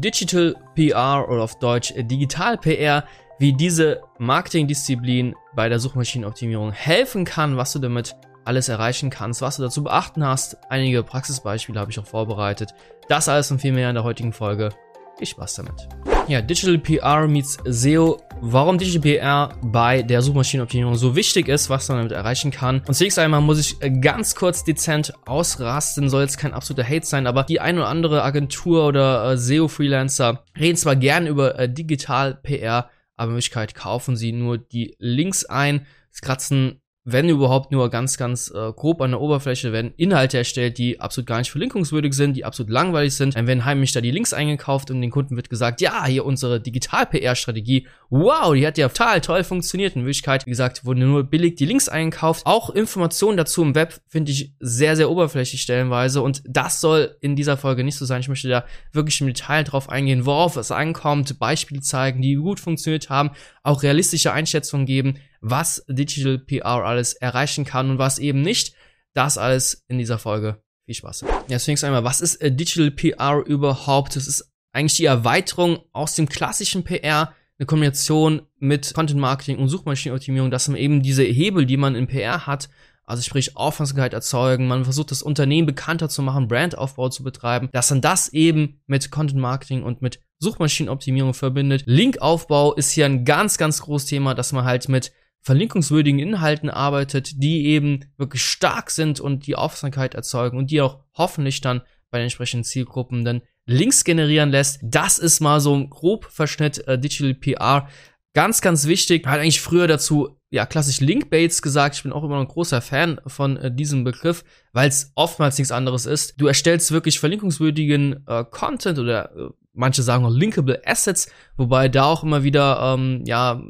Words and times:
Digital 0.00 0.54
PR 0.74 1.26
oder 1.28 1.42
auf 1.42 1.58
Deutsch 1.58 1.92
Digital 1.94 2.56
PR, 2.56 3.04
wie 3.38 3.52
diese 3.52 4.00
Marketingdisziplin 4.18 5.34
bei 5.54 5.68
der 5.68 5.78
Suchmaschinenoptimierung 5.78 6.72
helfen 6.72 7.24
kann, 7.24 7.56
was 7.56 7.72
du 7.72 7.78
damit 7.78 8.16
alles 8.44 8.68
erreichen 8.68 9.10
kannst, 9.10 9.42
was 9.42 9.56
du 9.56 9.62
dazu 9.62 9.84
beachten 9.84 10.26
hast. 10.26 10.56
Einige 10.70 11.02
Praxisbeispiele 11.02 11.78
habe 11.78 11.90
ich 11.90 11.98
auch 11.98 12.06
vorbereitet. 12.06 12.74
Das 13.08 13.28
alles 13.28 13.50
und 13.50 13.60
viel 13.60 13.72
mehr 13.72 13.90
in 13.90 13.94
der 13.94 14.04
heutigen 14.04 14.32
Folge. 14.32 14.70
Viel 15.18 15.26
Spaß 15.26 15.54
damit. 15.54 15.88
Ja, 16.30 16.40
Digital 16.40 16.78
PR 16.78 17.26
meets 17.26 17.58
SEO. 17.64 18.22
Warum 18.40 18.78
Digital 18.78 19.00
PR 19.00 19.58
bei 19.62 20.02
der 20.02 20.22
Suchmaschinenoptimierung 20.22 20.94
so 20.94 21.16
wichtig 21.16 21.48
ist, 21.48 21.70
was 21.70 21.88
man 21.88 21.98
damit 21.98 22.12
erreichen 22.12 22.52
kann. 22.52 22.84
Und 22.86 22.94
zunächst 22.94 23.18
einmal 23.18 23.40
muss 23.40 23.58
ich 23.58 24.00
ganz 24.00 24.36
kurz 24.36 24.62
dezent 24.62 25.12
ausrasten, 25.26 26.08
soll 26.08 26.22
jetzt 26.22 26.38
kein 26.38 26.54
absoluter 26.54 26.88
Hate 26.88 27.04
sein, 27.04 27.26
aber 27.26 27.42
die 27.42 27.58
ein 27.58 27.78
oder 27.78 27.88
andere 27.88 28.22
Agentur 28.22 28.86
oder 28.86 29.32
äh, 29.32 29.36
SEO-Freelancer 29.36 30.44
reden 30.56 30.76
zwar 30.76 30.94
gern 30.94 31.26
über 31.26 31.58
äh, 31.58 31.68
Digital 31.68 32.36
PR, 32.36 32.88
aber 33.16 33.30
in 33.30 33.34
Wirklichkeit 33.34 33.74
kaufen 33.74 34.16
sie 34.16 34.30
nur 34.30 34.56
die 34.56 34.94
Links 35.00 35.44
ein, 35.44 35.84
kratzen 36.22 36.80
wenn 37.12 37.28
überhaupt 37.28 37.72
nur 37.72 37.90
ganz, 37.90 38.16
ganz 38.16 38.50
äh, 38.50 38.72
grob 38.72 39.00
an 39.00 39.12
der 39.12 39.20
Oberfläche, 39.20 39.72
werden 39.72 39.92
Inhalte 39.96 40.38
erstellt, 40.38 40.78
die 40.78 41.00
absolut 41.00 41.26
gar 41.26 41.38
nicht 41.38 41.50
verlinkungswürdig 41.50 42.14
sind, 42.14 42.36
die 42.36 42.44
absolut 42.44 42.70
langweilig 42.70 43.14
sind. 43.14 43.36
Dann 43.36 43.46
werden 43.46 43.64
heimlich 43.64 43.92
da 43.92 44.00
die 44.00 44.10
Links 44.10 44.32
eingekauft 44.32 44.90
und 44.90 45.00
den 45.00 45.10
Kunden 45.10 45.36
wird 45.36 45.50
gesagt, 45.50 45.80
ja, 45.80 46.06
hier 46.06 46.24
unsere 46.24 46.60
Digital-PR-Strategie, 46.60 47.86
wow, 48.10 48.54
die 48.54 48.66
hat 48.66 48.78
ja 48.78 48.88
total 48.88 49.20
toll 49.20 49.44
funktioniert. 49.44 49.96
In 49.96 50.02
Wirklichkeit, 50.02 50.46
wie 50.46 50.50
gesagt, 50.50 50.84
wurden 50.84 51.00
nur 51.08 51.24
billig 51.24 51.56
die 51.56 51.66
Links 51.66 51.88
eingekauft. 51.88 52.46
Auch 52.46 52.70
Informationen 52.70 53.36
dazu 53.36 53.62
im 53.62 53.74
Web 53.74 54.00
finde 54.08 54.32
ich 54.32 54.52
sehr, 54.60 54.96
sehr 54.96 55.10
oberflächlich 55.10 55.62
stellenweise 55.62 56.22
und 56.22 56.42
das 56.46 56.80
soll 56.80 57.16
in 57.20 57.36
dieser 57.36 57.56
Folge 57.56 57.84
nicht 57.84 57.96
so 57.96 58.04
sein. 58.04 58.20
Ich 58.20 58.28
möchte 58.28 58.48
da 58.48 58.64
wirklich 58.92 59.20
im 59.20 59.26
Detail 59.26 59.64
drauf 59.64 59.88
eingehen, 59.88 60.26
worauf 60.26 60.56
es 60.56 60.70
ankommt, 60.70 61.38
Beispiele 61.38 61.80
zeigen, 61.80 62.22
die 62.22 62.34
gut 62.34 62.60
funktioniert 62.60 63.10
haben, 63.10 63.30
auch 63.62 63.82
realistische 63.82 64.32
Einschätzungen 64.32 64.86
geben, 64.86 65.16
was 65.40 65.84
Digital 65.88 66.38
PR 66.38 66.84
alles 66.84 67.14
erreichen 67.14 67.64
kann 67.64 67.90
und 67.90 67.98
was 67.98 68.18
eben 68.18 68.42
nicht. 68.42 68.74
Das 69.14 69.38
alles 69.38 69.84
in 69.88 69.98
dieser 69.98 70.18
Folge. 70.18 70.62
Viel 70.86 70.94
Spaß. 70.94 71.24
Ja, 71.48 71.58
zunächst 71.58 71.84
einmal, 71.84 72.04
was 72.04 72.20
ist 72.20 72.36
äh, 72.36 72.52
Digital 72.52 72.90
PR 72.90 73.42
überhaupt? 73.44 74.16
Das 74.16 74.26
ist 74.26 74.52
eigentlich 74.72 74.96
die 74.96 75.04
Erweiterung 75.06 75.80
aus 75.92 76.14
dem 76.14 76.28
klassischen 76.28 76.84
PR, 76.84 77.32
eine 77.58 77.66
Kombination 77.66 78.42
mit 78.58 78.94
Content 78.94 79.20
Marketing 79.20 79.58
und 79.58 79.68
Suchmaschinenoptimierung, 79.68 80.50
dass 80.50 80.68
man 80.68 80.76
eben 80.76 81.02
diese 81.02 81.24
Hebel, 81.24 81.66
die 81.66 81.76
man 81.76 81.94
in 81.94 82.06
PR 82.06 82.46
hat, 82.46 82.68
also 83.04 83.22
sprich 83.22 83.56
Aufmerksamkeit 83.56 84.14
erzeugen, 84.14 84.68
man 84.68 84.84
versucht 84.84 85.10
das 85.10 85.22
Unternehmen 85.22 85.66
bekannter 85.66 86.08
zu 86.08 86.22
machen, 86.22 86.46
Brandaufbau 86.46 87.08
zu 87.08 87.24
betreiben, 87.24 87.68
dass 87.72 87.90
man 87.90 88.00
das 88.00 88.28
eben 88.28 88.80
mit 88.86 89.10
Content 89.10 89.40
Marketing 89.40 89.82
und 89.82 90.00
mit 90.00 90.20
Suchmaschinenoptimierung 90.38 91.34
verbindet. 91.34 91.82
Linkaufbau 91.86 92.74
ist 92.74 92.92
hier 92.92 93.06
ein 93.06 93.24
ganz, 93.24 93.58
ganz 93.58 93.82
großes 93.82 94.08
Thema, 94.08 94.34
dass 94.34 94.52
man 94.52 94.64
halt 94.64 94.88
mit 94.88 95.12
verlinkungswürdigen 95.42 96.20
Inhalten 96.20 96.70
arbeitet, 96.70 97.42
die 97.42 97.66
eben 97.66 98.04
wirklich 98.16 98.42
stark 98.42 98.90
sind 98.90 99.20
und 99.20 99.46
die 99.46 99.56
Aufmerksamkeit 99.56 100.14
erzeugen 100.14 100.58
und 100.58 100.70
die 100.70 100.80
auch 100.80 101.00
hoffentlich 101.14 101.60
dann 101.60 101.82
bei 102.10 102.18
den 102.18 102.24
entsprechenden 102.24 102.64
Zielgruppen 102.64 103.24
dann 103.24 103.42
Links 103.66 104.04
generieren 104.04 104.50
lässt. 104.50 104.80
Das 104.82 105.18
ist 105.18 105.40
mal 105.40 105.60
so 105.60 105.74
ein 105.74 105.90
grob 105.90 106.24
Verschnitt 106.24 106.86
äh, 106.88 106.98
Digital 106.98 107.34
PR. 107.34 107.88
Ganz, 108.34 108.60
ganz 108.60 108.86
wichtig. 108.86 109.26
Hat 109.26 109.40
eigentlich 109.40 109.60
früher 109.60 109.86
dazu 109.86 110.36
ja 110.50 110.66
klassisch 110.66 111.00
Linkbaits 111.00 111.62
gesagt. 111.62 111.96
Ich 111.96 112.02
bin 112.02 112.12
auch 112.12 112.24
immer 112.24 112.34
noch 112.34 112.42
ein 112.42 112.48
großer 112.48 112.80
Fan 112.80 113.20
von 113.26 113.56
äh, 113.56 113.74
diesem 113.74 114.04
Begriff, 114.04 114.44
weil 114.72 114.88
es 114.88 115.12
oftmals 115.14 115.58
nichts 115.58 115.72
anderes 115.72 116.06
ist. 116.06 116.34
Du 116.40 116.46
erstellst 116.46 116.90
wirklich 116.90 117.20
verlinkungswürdigen 117.20 118.24
äh, 118.26 118.44
Content 118.44 118.98
oder 118.98 119.34
äh, 119.36 119.50
manche 119.72 120.02
sagen 120.02 120.24
auch 120.24 120.30
linkable 120.30 120.82
Assets, 120.84 121.30
wobei 121.56 121.88
da 121.88 122.04
auch 122.04 122.22
immer 122.22 122.42
wieder, 122.42 122.94
ähm, 122.94 123.22
ja, 123.26 123.62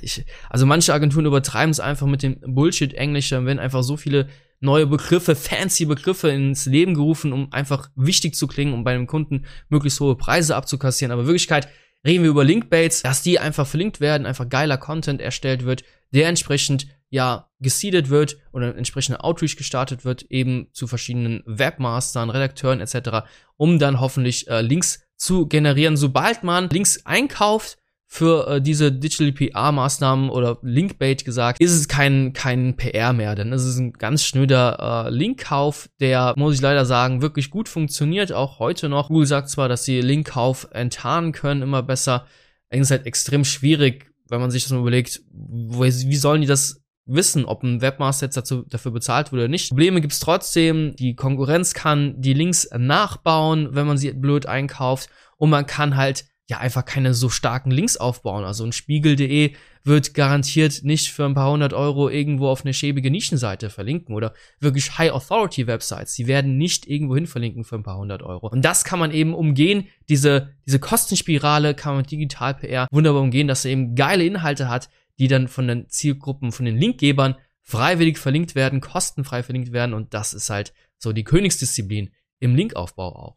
ich, 0.00 0.24
also 0.48 0.66
manche 0.66 0.94
Agenturen 0.94 1.26
übertreiben 1.26 1.70
es 1.70 1.80
einfach 1.80 2.06
mit 2.06 2.22
dem 2.22 2.40
Bullshit-Englisch, 2.40 3.30
dann 3.30 3.46
werden 3.46 3.58
einfach 3.58 3.82
so 3.82 3.96
viele 3.96 4.28
neue 4.60 4.86
Begriffe, 4.86 5.34
fancy 5.34 5.86
Begriffe 5.86 6.28
ins 6.28 6.66
Leben 6.66 6.94
gerufen, 6.94 7.32
um 7.32 7.52
einfach 7.52 7.90
wichtig 7.96 8.34
zu 8.34 8.46
klingen, 8.46 8.74
um 8.74 8.84
bei 8.84 8.92
einem 8.92 9.06
Kunden 9.06 9.46
möglichst 9.68 10.00
hohe 10.00 10.16
Preise 10.16 10.54
abzukassieren. 10.54 11.12
Aber 11.12 11.22
in 11.22 11.28
Wirklichkeit 11.28 11.68
reden 12.06 12.22
wir 12.22 12.30
über 12.30 12.44
Linkbaits, 12.44 13.02
dass 13.02 13.22
die 13.22 13.38
einfach 13.38 13.66
verlinkt 13.66 14.00
werden, 14.00 14.26
einfach 14.26 14.48
geiler 14.48 14.76
Content 14.76 15.20
erstellt 15.20 15.64
wird, 15.64 15.82
der 16.12 16.28
entsprechend 16.28 16.86
ja 17.08 17.48
geseedet 17.58 18.08
wird 18.08 18.38
oder 18.52 18.76
entsprechender 18.76 19.24
Outreach 19.24 19.56
gestartet 19.56 20.04
wird, 20.04 20.22
eben 20.30 20.68
zu 20.72 20.86
verschiedenen 20.86 21.42
Webmastern, 21.46 22.30
Redakteuren 22.30 22.80
etc., 22.80 23.26
um 23.56 23.78
dann 23.78 24.00
hoffentlich 24.00 24.48
äh, 24.48 24.60
Links 24.60 25.02
zu 25.20 25.46
generieren. 25.46 25.96
Sobald 25.96 26.42
man 26.42 26.68
Links 26.70 27.04
einkauft 27.04 27.76
für 28.06 28.48
äh, 28.48 28.60
diese 28.60 28.90
Digital 28.90 29.32
PR-Maßnahmen 29.32 30.30
oder 30.30 30.58
Linkbait 30.62 31.24
gesagt, 31.24 31.60
ist 31.60 31.72
es 31.72 31.86
kein, 31.86 32.32
kein 32.32 32.76
PR 32.76 33.12
mehr, 33.12 33.36
denn 33.36 33.52
es 33.52 33.64
ist 33.64 33.78
ein 33.78 33.92
ganz 33.92 34.24
schnöder 34.24 35.06
äh, 35.06 35.10
Linkkauf, 35.10 35.88
der, 36.00 36.34
muss 36.36 36.54
ich 36.54 36.60
leider 36.60 36.86
sagen, 36.86 37.22
wirklich 37.22 37.50
gut 37.50 37.68
funktioniert, 37.68 38.32
auch 38.32 38.58
heute 38.58 38.88
noch. 38.88 39.08
Google 39.08 39.26
sagt 39.26 39.50
zwar, 39.50 39.68
dass 39.68 39.84
sie 39.84 40.00
Linkkauf 40.00 40.68
enttarnen 40.72 41.32
können, 41.32 41.62
immer 41.62 41.84
besser. 41.84 42.26
Es 42.68 42.80
ist 42.80 42.90
halt 42.90 43.06
extrem 43.06 43.44
schwierig, 43.44 44.10
wenn 44.28 44.40
man 44.40 44.50
sich 44.50 44.64
das 44.64 44.72
mal 44.72 44.80
überlegt, 44.80 45.20
wie 45.30 46.16
sollen 46.16 46.40
die 46.40 46.46
das 46.46 46.79
wissen, 47.10 47.44
ob 47.44 47.62
ein 47.62 47.80
Webmaster 47.80 48.26
jetzt 48.26 48.36
dazu, 48.36 48.62
dafür 48.62 48.92
bezahlt 48.92 49.32
wurde 49.32 49.42
oder 49.42 49.50
nicht. 49.50 49.70
Probleme 49.70 50.00
gibt's 50.00 50.20
trotzdem. 50.20 50.94
Die 50.96 51.14
Konkurrenz 51.14 51.74
kann 51.74 52.20
die 52.20 52.34
Links 52.34 52.68
nachbauen, 52.76 53.70
wenn 53.72 53.86
man 53.86 53.98
sie 53.98 54.12
blöd 54.12 54.46
einkauft. 54.46 55.08
Und 55.36 55.50
man 55.50 55.66
kann 55.66 55.96
halt 55.96 56.24
ja 56.50 56.58
einfach 56.58 56.84
keine 56.84 57.14
so 57.14 57.28
starken 57.28 57.70
Links 57.70 57.96
aufbauen. 57.96 58.44
Also 58.44 58.64
ein 58.64 58.72
Spiegel.de 58.72 59.54
wird 59.82 60.12
garantiert 60.12 60.80
nicht 60.82 61.10
für 61.10 61.24
ein 61.24 61.32
paar 61.32 61.50
hundert 61.50 61.72
Euro 61.72 62.10
irgendwo 62.10 62.48
auf 62.48 62.64
eine 62.64 62.74
schäbige 62.74 63.10
Nischenseite 63.10 63.70
verlinken 63.70 64.14
oder 64.14 64.34
wirklich 64.58 64.98
High 64.98 65.12
Authority 65.12 65.66
Websites. 65.66 66.14
Die 66.14 66.26
werden 66.26 66.58
nicht 66.58 66.86
irgendwo 66.86 67.14
hin 67.14 67.26
verlinken 67.26 67.64
für 67.64 67.76
ein 67.76 67.82
paar 67.82 67.96
hundert 67.96 68.22
Euro. 68.22 68.48
Und 68.48 68.62
das 68.64 68.84
kann 68.84 68.98
man 68.98 69.12
eben 69.12 69.32
umgehen. 69.32 69.86
Diese, 70.08 70.50
diese 70.66 70.80
Kostenspirale 70.80 71.74
kann 71.74 71.94
man 71.94 72.04
digital 72.04 72.54
PR 72.54 72.88
wunderbar 72.90 73.22
umgehen, 73.22 73.48
dass 73.48 73.64
er 73.64 73.70
eben 73.70 73.94
geile 73.94 74.24
Inhalte 74.24 74.68
hat, 74.68 74.90
die 75.20 75.28
dann 75.28 75.46
von 75.46 75.68
den 75.68 75.88
Zielgruppen, 75.88 76.50
von 76.50 76.64
den 76.66 76.76
Linkgebern 76.76 77.36
freiwillig 77.62 78.18
verlinkt 78.18 78.56
werden, 78.56 78.80
kostenfrei 78.80 79.44
verlinkt 79.44 79.70
werden 79.70 79.94
und 79.94 80.14
das 80.14 80.34
ist 80.34 80.50
halt 80.50 80.72
so 80.98 81.12
die 81.12 81.24
Königsdisziplin 81.24 82.10
im 82.40 82.56
Linkaufbau 82.56 83.14
auch. 83.14 83.36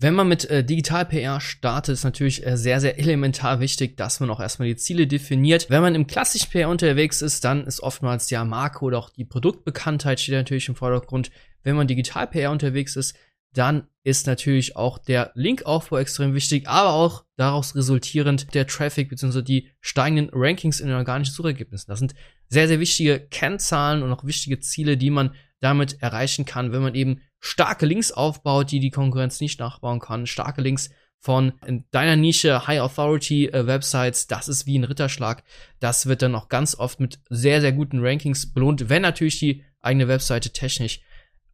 Wenn 0.00 0.14
man 0.14 0.28
mit 0.28 0.44
äh, 0.44 0.62
Digital 0.62 1.06
PR 1.06 1.40
startet, 1.40 1.94
ist 1.94 2.04
natürlich 2.04 2.46
äh, 2.46 2.56
sehr, 2.56 2.80
sehr 2.80 3.00
elementar 3.00 3.58
wichtig, 3.58 3.96
dass 3.96 4.20
man 4.20 4.30
auch 4.30 4.38
erstmal 4.38 4.68
die 4.68 4.76
Ziele 4.76 5.08
definiert. 5.08 5.70
Wenn 5.70 5.82
man 5.82 5.96
im 5.96 6.06
klassischen 6.06 6.50
PR 6.50 6.68
unterwegs 6.68 7.20
ist, 7.20 7.44
dann 7.44 7.66
ist 7.66 7.82
oftmals 7.82 8.30
ja 8.30 8.44
Marke 8.44 8.84
oder 8.84 8.98
auch 8.98 9.10
die 9.10 9.24
Produktbekanntheit 9.24 10.20
steht 10.20 10.36
natürlich 10.36 10.68
im 10.68 10.76
Vordergrund. 10.76 11.32
Wenn 11.64 11.74
man 11.74 11.88
Digital 11.88 12.28
PR 12.28 12.52
unterwegs 12.52 12.94
ist, 12.94 13.16
dann 13.58 13.88
ist 14.04 14.26
natürlich 14.26 14.76
auch 14.76 14.98
der 14.98 15.32
Linkaufbau 15.34 15.98
extrem 15.98 16.32
wichtig, 16.32 16.68
aber 16.68 16.92
auch 16.92 17.24
daraus 17.36 17.74
resultierend 17.74 18.54
der 18.54 18.66
Traffic 18.66 19.08
bzw. 19.08 19.42
die 19.42 19.68
steigenden 19.80 20.30
Rankings 20.32 20.80
in 20.80 20.86
den 20.86 20.96
organischen 20.96 21.34
Suchergebnissen. 21.34 21.90
Das 21.90 21.98
sind 21.98 22.14
sehr, 22.48 22.68
sehr 22.68 22.80
wichtige 22.80 23.20
Kennzahlen 23.20 24.02
und 24.02 24.12
auch 24.12 24.24
wichtige 24.24 24.60
Ziele, 24.60 24.96
die 24.96 25.10
man 25.10 25.34
damit 25.60 26.00
erreichen 26.00 26.44
kann, 26.44 26.72
wenn 26.72 26.82
man 26.82 26.94
eben 26.94 27.20
starke 27.40 27.84
Links 27.84 28.12
aufbaut, 28.12 28.70
die 28.70 28.80
die 28.80 28.90
Konkurrenz 28.90 29.40
nicht 29.40 29.58
nachbauen 29.58 29.98
kann. 29.98 30.26
Starke 30.26 30.62
Links 30.62 30.90
von 31.18 31.52
in 31.66 31.84
deiner 31.90 32.14
Nische 32.14 32.66
High 32.68 32.80
Authority 32.80 33.46
äh, 33.46 33.66
Websites, 33.66 34.28
das 34.28 34.46
ist 34.46 34.66
wie 34.66 34.78
ein 34.78 34.84
Ritterschlag. 34.84 35.42
Das 35.80 36.06
wird 36.06 36.22
dann 36.22 36.36
auch 36.36 36.48
ganz 36.48 36.76
oft 36.76 37.00
mit 37.00 37.18
sehr, 37.28 37.60
sehr 37.60 37.72
guten 37.72 37.98
Rankings 38.00 38.52
belohnt, 38.52 38.88
wenn 38.88 39.02
natürlich 39.02 39.40
die 39.40 39.64
eigene 39.80 40.06
Webseite 40.06 40.50
technisch 40.50 41.00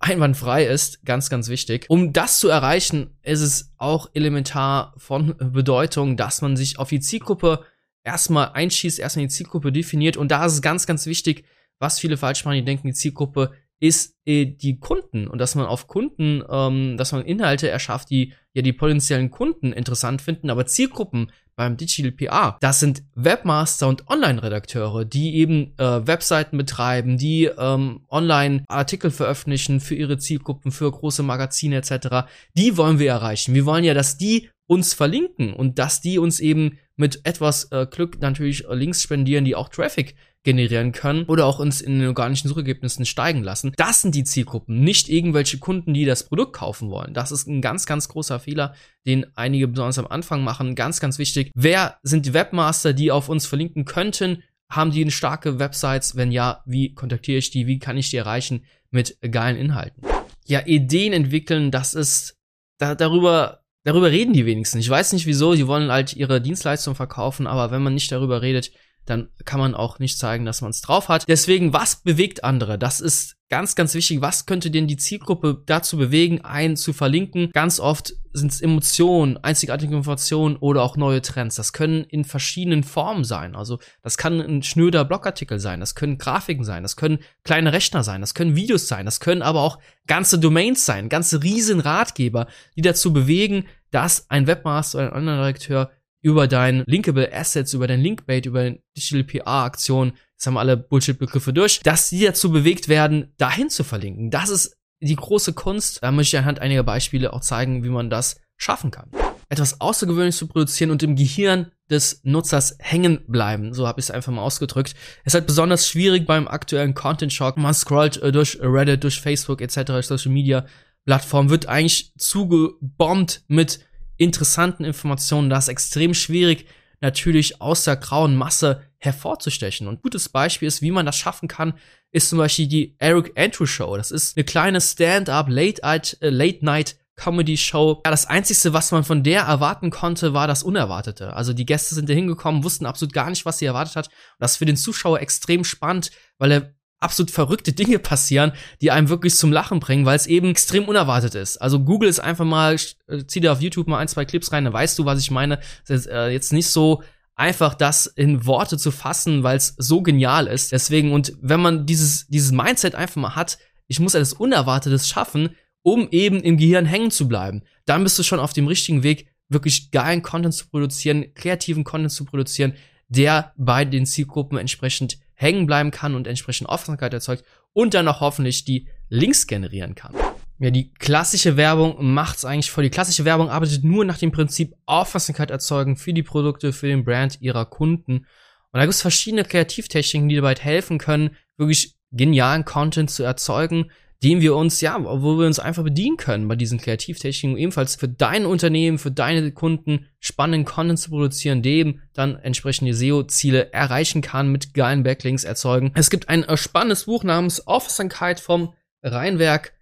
einwandfrei 0.04 0.66
ist, 0.66 1.04
ganz, 1.04 1.30
ganz 1.30 1.48
wichtig. 1.48 1.86
Um 1.88 2.12
das 2.12 2.38
zu 2.38 2.48
erreichen, 2.48 3.16
ist 3.22 3.40
es 3.40 3.72
auch 3.78 4.10
elementar 4.14 4.94
von 4.96 5.34
Bedeutung, 5.38 6.16
dass 6.16 6.42
man 6.42 6.56
sich 6.56 6.78
auf 6.78 6.88
die 6.88 7.00
Zielgruppe 7.00 7.64
erstmal 8.04 8.50
einschießt, 8.52 8.98
erstmal 8.98 9.26
die 9.26 9.32
Zielgruppe 9.32 9.72
definiert. 9.72 10.16
Und 10.16 10.30
da 10.30 10.44
ist 10.44 10.52
es 10.52 10.62
ganz, 10.62 10.86
ganz 10.86 11.06
wichtig, 11.06 11.44
was 11.78 11.98
viele 11.98 12.16
falsch 12.16 12.44
machen, 12.44 12.56
die 12.56 12.64
denken, 12.64 12.88
die 12.88 12.94
Zielgruppe 12.94 13.52
ist 13.80 14.16
äh, 14.24 14.46
die 14.46 14.78
Kunden 14.78 15.26
und 15.26 15.38
dass 15.38 15.54
man 15.54 15.66
auf 15.66 15.88
Kunden, 15.88 16.42
ähm, 16.48 16.96
dass 16.96 17.12
man 17.12 17.24
Inhalte 17.24 17.68
erschafft, 17.68 18.10
die 18.10 18.32
ja 18.52 18.62
die 18.62 18.72
potenziellen 18.72 19.30
Kunden 19.30 19.72
interessant 19.72 20.22
finden, 20.22 20.50
aber 20.50 20.66
Zielgruppen 20.66 21.32
beim 21.56 21.76
Digital 21.76 22.12
PR, 22.12 22.56
das 22.60 22.80
sind 22.80 23.02
Webmaster 23.14 23.88
und 23.88 24.08
Online-Redakteure, 24.08 25.04
die 25.04 25.36
eben 25.36 25.72
äh, 25.78 26.06
Webseiten 26.06 26.58
betreiben, 26.58 27.18
die 27.18 27.44
ähm, 27.44 28.00
online 28.10 28.64
Artikel 28.68 29.10
veröffentlichen 29.10 29.80
für 29.80 29.94
ihre 29.94 30.18
Zielgruppen, 30.18 30.72
für 30.72 30.90
große 30.90 31.22
Magazine 31.22 31.76
etc. 31.76 32.26
Die 32.56 32.76
wollen 32.76 32.98
wir 32.98 33.10
erreichen. 33.10 33.54
Wir 33.54 33.66
wollen 33.66 33.84
ja, 33.84 33.94
dass 33.94 34.16
die 34.16 34.48
uns 34.66 34.94
verlinken 34.94 35.52
und 35.52 35.78
dass 35.78 36.00
die 36.00 36.18
uns 36.18 36.40
eben 36.40 36.78
mit 36.96 37.20
etwas 37.24 37.70
äh, 37.72 37.86
Glück 37.90 38.20
natürlich 38.20 38.66
äh, 38.66 38.74
Links 38.74 39.02
spendieren, 39.02 39.44
die 39.44 39.56
auch 39.56 39.68
Traffic 39.68 40.14
generieren 40.44 40.92
können 40.92 41.24
oder 41.24 41.46
auch 41.46 41.58
uns 41.58 41.80
in 41.80 41.98
den 41.98 42.08
organischen 42.08 42.48
Suchergebnissen 42.48 43.06
steigen 43.06 43.42
lassen. 43.42 43.72
Das 43.76 44.02
sind 44.02 44.14
die 44.14 44.24
Zielgruppen, 44.24 44.80
nicht 44.80 45.08
irgendwelche 45.08 45.58
Kunden, 45.58 45.94
die 45.94 46.04
das 46.04 46.24
Produkt 46.26 46.54
kaufen 46.54 46.90
wollen. 46.90 47.14
Das 47.14 47.32
ist 47.32 47.48
ein 47.48 47.62
ganz, 47.62 47.86
ganz 47.86 48.08
großer 48.08 48.38
Fehler, 48.38 48.74
den 49.06 49.26
einige 49.36 49.68
besonders 49.68 49.98
am 49.98 50.06
Anfang 50.06 50.44
machen. 50.44 50.74
Ganz, 50.74 51.00
ganz 51.00 51.18
wichtig. 51.18 51.50
Wer 51.54 51.98
sind 52.02 52.26
die 52.26 52.34
Webmaster, 52.34 52.92
die 52.92 53.10
auf 53.10 53.28
uns 53.28 53.46
verlinken 53.46 53.86
könnten? 53.86 54.42
Haben 54.70 54.90
die 54.90 55.02
eine 55.02 55.10
starke 55.10 55.58
Websites? 55.58 56.14
Wenn 56.14 56.30
ja, 56.30 56.62
wie 56.66 56.94
kontaktiere 56.94 57.38
ich 57.38 57.50
die? 57.50 57.66
Wie 57.66 57.78
kann 57.78 57.96
ich 57.96 58.10
die 58.10 58.18
erreichen 58.18 58.64
mit 58.90 59.18
geilen 59.22 59.56
Inhalten? 59.56 60.02
Ja, 60.46 60.60
Ideen 60.66 61.14
entwickeln, 61.14 61.70
das 61.70 61.94
ist 61.94 62.36
da, 62.78 62.94
darüber 62.94 63.63
darüber 63.84 64.10
reden 64.10 64.32
die 64.32 64.46
wenigsten. 64.46 64.78
Ich 64.78 64.90
weiß 64.90 65.12
nicht 65.12 65.26
wieso, 65.26 65.54
sie 65.54 65.66
wollen 65.66 65.92
halt 65.92 66.14
ihre 66.14 66.40
Dienstleistung 66.40 66.94
verkaufen, 66.94 67.46
aber 67.46 67.70
wenn 67.70 67.82
man 67.82 67.94
nicht 67.94 68.10
darüber 68.10 68.42
redet, 68.42 68.72
dann 69.06 69.28
kann 69.44 69.60
man 69.60 69.74
auch 69.74 69.98
nicht 69.98 70.18
zeigen, 70.18 70.44
dass 70.44 70.62
man 70.62 70.70
es 70.70 70.80
drauf 70.80 71.08
hat. 71.08 71.28
Deswegen, 71.28 71.72
was 71.72 71.96
bewegt 71.96 72.44
andere? 72.44 72.78
Das 72.78 73.00
ist 73.00 73.36
ganz, 73.50 73.76
ganz 73.76 73.94
wichtig. 73.94 74.20
Was 74.20 74.46
könnte 74.46 74.70
denn 74.70 74.88
die 74.88 74.96
Zielgruppe 74.96 75.62
dazu 75.66 75.96
bewegen, 75.96 76.40
einen 76.40 76.76
zu 76.76 76.92
verlinken? 76.92 77.50
Ganz 77.52 77.78
oft 77.78 78.14
sind 78.32 78.50
es 78.50 78.60
Emotionen, 78.60 79.36
einzigartige 79.36 79.94
Informationen 79.94 80.56
oder 80.56 80.82
auch 80.82 80.96
neue 80.96 81.22
Trends. 81.22 81.54
Das 81.54 81.72
können 81.72 82.02
in 82.02 82.24
verschiedenen 82.24 82.82
Formen 82.82 83.22
sein. 83.22 83.54
Also 83.54 83.78
das 84.02 84.16
kann 84.16 84.40
ein 84.40 84.62
schnöder 84.64 85.04
Blogartikel 85.04 85.60
sein, 85.60 85.78
das 85.78 85.94
können 85.94 86.18
Grafiken 86.18 86.64
sein, 86.64 86.82
das 86.82 86.96
können 86.96 87.20
kleine 87.44 87.72
Rechner 87.72 88.02
sein, 88.02 88.20
das 88.20 88.34
können 88.34 88.56
Videos 88.56 88.88
sein, 88.88 89.04
das 89.04 89.20
können 89.20 89.42
aber 89.42 89.60
auch 89.60 89.78
ganze 90.08 90.38
Domains 90.38 90.84
sein, 90.84 91.08
ganze 91.08 91.42
riesen 91.44 91.78
Ratgeber, 91.78 92.48
die 92.74 92.82
dazu 92.82 93.12
bewegen, 93.12 93.66
dass 93.92 94.28
ein 94.28 94.48
Webmaster 94.48 94.98
oder 94.98 95.12
ein 95.12 95.18
Online-Redakteur 95.18 95.92
über 96.24 96.48
dein 96.48 96.84
Linkable 96.86 97.30
Assets, 97.32 97.74
über 97.74 97.86
dein 97.86 98.00
Linkbait, 98.00 98.46
über 98.46 98.70
Digital 98.96 99.24
PR-Aktionen, 99.24 100.14
jetzt 100.32 100.46
haben 100.46 100.54
wir 100.54 100.60
alle 100.60 100.78
Bullshit-Begriffe 100.78 101.52
durch, 101.52 101.80
dass 101.80 102.08
die 102.08 102.24
dazu 102.24 102.50
bewegt 102.50 102.88
werden, 102.88 103.34
dahin 103.36 103.68
zu 103.68 103.84
verlinken. 103.84 104.30
Das 104.30 104.48
ist 104.48 104.74
die 105.00 105.16
große 105.16 105.52
Kunst. 105.52 106.02
Da 106.02 106.10
möchte 106.10 106.36
ich 106.36 106.40
anhand 106.40 106.60
einiger 106.60 106.82
Beispiele 106.82 107.34
auch 107.34 107.42
zeigen, 107.42 107.84
wie 107.84 107.90
man 107.90 108.08
das 108.08 108.40
schaffen 108.56 108.90
kann. 108.90 109.10
Etwas 109.50 109.82
Außergewöhnliches 109.82 110.38
zu 110.38 110.46
produzieren 110.46 110.90
und 110.90 111.02
im 111.02 111.14
Gehirn 111.14 111.70
des 111.90 112.22
Nutzers 112.24 112.76
hängen 112.78 113.20
bleiben. 113.28 113.74
So 113.74 113.86
habe 113.86 114.00
ich 114.00 114.06
es 114.06 114.10
einfach 114.10 114.32
mal 114.32 114.40
ausgedrückt. 114.40 114.94
Es 115.24 115.32
ist 115.32 115.34
halt 115.34 115.46
besonders 115.46 115.86
schwierig 115.86 116.26
beim 116.26 116.48
aktuellen 116.48 116.94
Content 116.94 117.34
Shock. 117.34 117.58
Man 117.58 117.74
scrollt 117.74 118.16
äh, 118.22 118.32
durch 118.32 118.58
Reddit, 118.62 119.04
durch 119.04 119.20
Facebook 119.20 119.60
etc., 119.60 119.92
Social 120.00 120.32
Media 120.32 120.64
Plattformen, 121.04 121.50
wird 121.50 121.66
eigentlich 121.66 122.14
zugebombt 122.16 123.42
mit 123.48 123.80
interessanten 124.16 124.84
Informationen. 124.84 125.50
Da 125.50 125.58
ist 125.58 125.68
extrem 125.68 126.14
schwierig, 126.14 126.66
natürlich 127.00 127.60
aus 127.60 127.84
der 127.84 127.96
grauen 127.96 128.36
Masse 128.36 128.82
hervorzustechen. 128.98 129.86
Und 129.86 129.94
ein 129.94 130.02
gutes 130.02 130.28
Beispiel 130.28 130.68
ist, 130.68 130.82
wie 130.82 130.90
man 130.90 131.06
das 131.06 131.16
schaffen 131.16 131.48
kann, 131.48 131.74
ist 132.10 132.28
zum 132.28 132.38
Beispiel 132.38 132.66
die 132.66 132.94
Eric 132.98 133.32
Andrew 133.36 133.66
Show. 133.66 133.96
Das 133.96 134.10
ist 134.10 134.36
eine 134.36 134.44
kleine 134.44 134.80
Stand-up 134.80 135.48
Late-Night 135.48 136.18
äh, 136.20 136.30
Late 136.30 136.64
Night 136.64 136.96
Comedy 137.16 137.56
Show. 137.56 138.00
Ja, 138.04 138.10
das 138.10 138.26
einzige, 138.26 138.72
was 138.72 138.90
man 138.90 139.04
von 139.04 139.22
der 139.22 139.42
erwarten 139.42 139.90
konnte, 139.90 140.34
war 140.34 140.46
das 140.46 140.62
Unerwartete. 140.62 141.34
Also 141.34 141.52
die 141.52 141.66
Gäste 141.66 141.94
sind 141.94 142.08
da 142.08 142.14
hingekommen, 142.14 142.64
wussten 142.64 142.86
absolut 142.86 143.12
gar 143.12 143.30
nicht, 143.30 143.44
was 143.44 143.58
sie 143.58 143.66
erwartet 143.66 143.96
hat. 143.96 144.06
Und 144.08 144.40
das 144.40 144.52
ist 144.52 144.56
für 144.58 144.64
den 144.64 144.76
Zuschauer 144.76 145.20
extrem 145.20 145.64
spannend, 145.64 146.10
weil 146.38 146.52
er 146.52 146.74
absolut 147.04 147.30
verrückte 147.30 147.72
Dinge 147.72 147.98
passieren, 147.98 148.52
die 148.80 148.90
einem 148.90 149.08
wirklich 149.08 149.36
zum 149.36 149.52
Lachen 149.52 149.78
bringen, 149.78 150.06
weil 150.06 150.16
es 150.16 150.26
eben 150.26 150.48
extrem 150.48 150.84
unerwartet 150.84 151.34
ist. 151.34 151.58
Also 151.58 151.80
Google 151.80 152.08
ist 152.08 152.20
einfach 152.20 152.44
mal, 152.44 152.76
äh, 153.06 153.24
zieh 153.26 153.40
dir 153.40 153.52
auf 153.52 153.60
YouTube 153.60 153.86
mal 153.86 153.98
ein, 153.98 154.08
zwei 154.08 154.24
Clips 154.24 154.50
rein, 154.50 154.64
dann 154.64 154.72
weißt 154.72 154.98
du, 154.98 155.04
was 155.04 155.20
ich 155.20 155.30
meine. 155.30 155.60
Ist 155.86 156.06
äh, 156.06 156.30
jetzt 156.30 156.52
nicht 156.52 156.68
so 156.68 157.02
einfach 157.36 157.74
das 157.74 158.06
in 158.06 158.46
Worte 158.46 158.78
zu 158.78 158.90
fassen, 158.90 159.42
weil 159.42 159.56
es 159.56 159.74
so 159.76 160.02
genial 160.02 160.46
ist. 160.46 160.72
Deswegen, 160.72 161.12
und 161.12 161.34
wenn 161.40 161.60
man 161.60 161.86
dieses, 161.86 162.26
dieses 162.28 162.52
Mindset 162.52 162.94
einfach 162.94 163.20
mal 163.20 163.36
hat, 163.36 163.58
ich 163.86 164.00
muss 164.00 164.14
etwas 164.14 164.32
Unerwartetes 164.32 165.08
schaffen, 165.08 165.50
um 165.82 166.08
eben 166.10 166.40
im 166.40 166.56
Gehirn 166.56 166.86
hängen 166.86 167.10
zu 167.10 167.28
bleiben, 167.28 167.62
dann 167.84 168.02
bist 168.02 168.18
du 168.18 168.22
schon 168.22 168.40
auf 168.40 168.52
dem 168.52 168.66
richtigen 168.66 169.02
Weg, 169.02 169.28
wirklich 169.48 169.90
geilen 169.90 170.22
Content 170.22 170.54
zu 170.54 170.68
produzieren, 170.68 171.34
kreativen 171.34 171.84
Content 171.84 172.12
zu 172.12 172.24
produzieren, 172.24 172.74
der 173.08 173.52
bei 173.56 173.84
den 173.84 174.06
Zielgruppen 174.06 174.56
entsprechend 174.56 175.18
hängen 175.34 175.66
bleiben 175.66 175.90
kann 175.90 176.14
und 176.14 176.26
entsprechend 176.26 176.68
Aufmerksamkeit 176.68 177.12
erzeugt 177.12 177.44
und 177.72 177.94
dann 177.94 178.08
auch 178.08 178.20
hoffentlich 178.20 178.64
die 178.64 178.88
Links 179.08 179.46
generieren 179.46 179.94
kann. 179.94 180.14
Ja, 180.58 180.70
die 180.70 180.92
klassische 180.94 181.56
Werbung 181.56 181.96
macht's 181.98 182.44
eigentlich 182.44 182.70
voll. 182.70 182.84
Die 182.84 182.90
klassische 182.90 183.24
Werbung 183.24 183.50
arbeitet 183.50 183.82
nur 183.82 184.04
nach 184.04 184.18
dem 184.18 184.30
Prinzip 184.30 184.74
Aufmerksamkeit 184.86 185.50
erzeugen 185.50 185.96
für 185.96 186.12
die 186.12 186.22
Produkte, 186.22 186.72
für 186.72 186.86
den 186.86 187.04
Brand 187.04 187.40
ihrer 187.40 187.66
Kunden. 187.66 188.18
Und 188.18 188.26
da 188.72 188.82
gibt 188.82 188.94
es 188.94 189.02
verschiedene 189.02 189.44
Kreativtechniken, 189.44 190.28
die 190.28 190.36
dabei 190.36 190.54
helfen 190.54 190.98
können, 190.98 191.36
wirklich 191.56 191.96
genialen 192.12 192.64
Content 192.64 193.10
zu 193.10 193.24
erzeugen, 193.24 193.90
dem 194.24 194.40
wir 194.40 194.56
uns, 194.56 194.80
ja, 194.80 194.98
wo 195.04 195.38
wir 195.38 195.46
uns 195.46 195.58
einfach 195.58 195.84
bedienen 195.84 196.16
können 196.16 196.48
bei 196.48 196.56
diesen 196.56 196.78
Kreativtechniken, 196.78 197.58
ebenfalls 197.58 197.96
für 197.96 198.08
dein 198.08 198.46
Unternehmen, 198.46 198.96
für 198.96 199.10
deine 199.10 199.52
Kunden 199.52 200.06
spannenden 200.18 200.64
Content 200.64 200.98
zu 200.98 201.10
produzieren, 201.10 201.62
dem 201.62 202.00
dann 202.14 202.36
entsprechend 202.36 202.88
die 202.88 202.94
SEO-Ziele 202.94 203.72
erreichen 203.74 204.22
kann, 204.22 204.48
mit 204.48 204.72
geilen 204.72 205.02
Backlinks 205.02 205.44
erzeugen. 205.44 205.92
Es 205.94 206.08
gibt 206.08 206.30
ein 206.30 206.42
äh, 206.42 206.56
spannendes 206.56 207.04
Buch 207.04 207.22
namens 207.22 207.66
Aufmerksamkeit 207.66 208.40
vom 208.40 208.72
Rheinwerk 209.02 209.74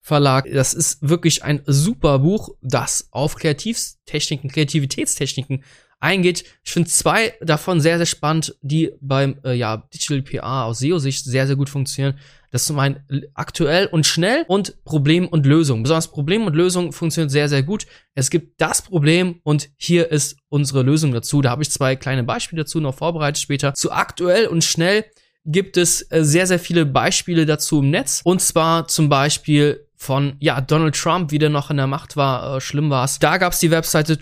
Verlag. 0.00 0.48
Das 0.50 0.72
ist 0.72 1.06
wirklich 1.06 1.44
ein 1.44 1.60
super 1.66 2.20
Buch, 2.20 2.56
das 2.62 3.08
auf 3.10 3.36
Kreativtechniken, 3.36 4.50
Kreativitätstechniken 4.50 5.62
eingeht. 6.00 6.44
Ich 6.64 6.72
finde 6.72 6.88
zwei 6.88 7.34
davon 7.40 7.80
sehr, 7.80 7.98
sehr 7.98 8.06
spannend, 8.06 8.56
die 8.62 8.92
beim 9.00 9.38
äh, 9.44 9.52
ja, 9.52 9.76
Digital 9.94 10.22
PR 10.22 10.64
aus 10.64 10.80
SEO-Sicht 10.80 11.24
sehr, 11.24 11.46
sehr 11.46 11.56
gut 11.56 11.68
funktionieren. 11.68 12.18
Das 12.50 12.62
ist 12.62 12.66
zum 12.66 12.78
einen 12.80 13.00
aktuell 13.34 13.86
und 13.86 14.06
schnell 14.06 14.44
und 14.48 14.82
Problem 14.84 15.28
und 15.28 15.46
Lösung. 15.46 15.84
Besonders 15.84 16.08
Problem 16.08 16.46
und 16.46 16.56
Lösung 16.56 16.92
funktioniert 16.92 17.30
sehr, 17.30 17.48
sehr 17.48 17.62
gut. 17.62 17.86
Es 18.14 18.30
gibt 18.30 18.60
das 18.60 18.82
Problem 18.82 19.40
und 19.44 19.70
hier 19.76 20.10
ist 20.10 20.36
unsere 20.48 20.82
Lösung 20.82 21.12
dazu. 21.12 21.42
Da 21.42 21.50
habe 21.50 21.62
ich 21.62 21.70
zwei 21.70 21.94
kleine 21.94 22.24
Beispiele 22.24 22.62
dazu 22.62 22.80
noch 22.80 22.94
vorbereitet 22.94 23.40
später. 23.40 23.74
Zu 23.74 23.92
aktuell 23.92 24.46
und 24.48 24.64
schnell 24.64 25.04
gibt 25.44 25.76
es 25.76 26.10
äh, 26.10 26.24
sehr, 26.24 26.46
sehr 26.46 26.58
viele 26.58 26.86
Beispiele 26.86 27.46
dazu 27.46 27.80
im 27.80 27.90
Netz. 27.90 28.20
Und 28.24 28.40
zwar 28.40 28.88
zum 28.88 29.08
Beispiel 29.08 29.86
von, 29.96 30.36
ja, 30.40 30.60
Donald 30.60 30.96
Trump, 30.96 31.30
wie 31.30 31.38
der 31.38 31.50
noch 31.50 31.70
in 31.70 31.76
der 31.76 31.86
Macht 31.86 32.16
war, 32.16 32.56
äh, 32.56 32.60
schlimm 32.60 32.90
war's. 32.90 33.18
Da 33.18 33.36
gab's 33.36 33.60
die 33.60 33.70
Webseite 33.70 34.18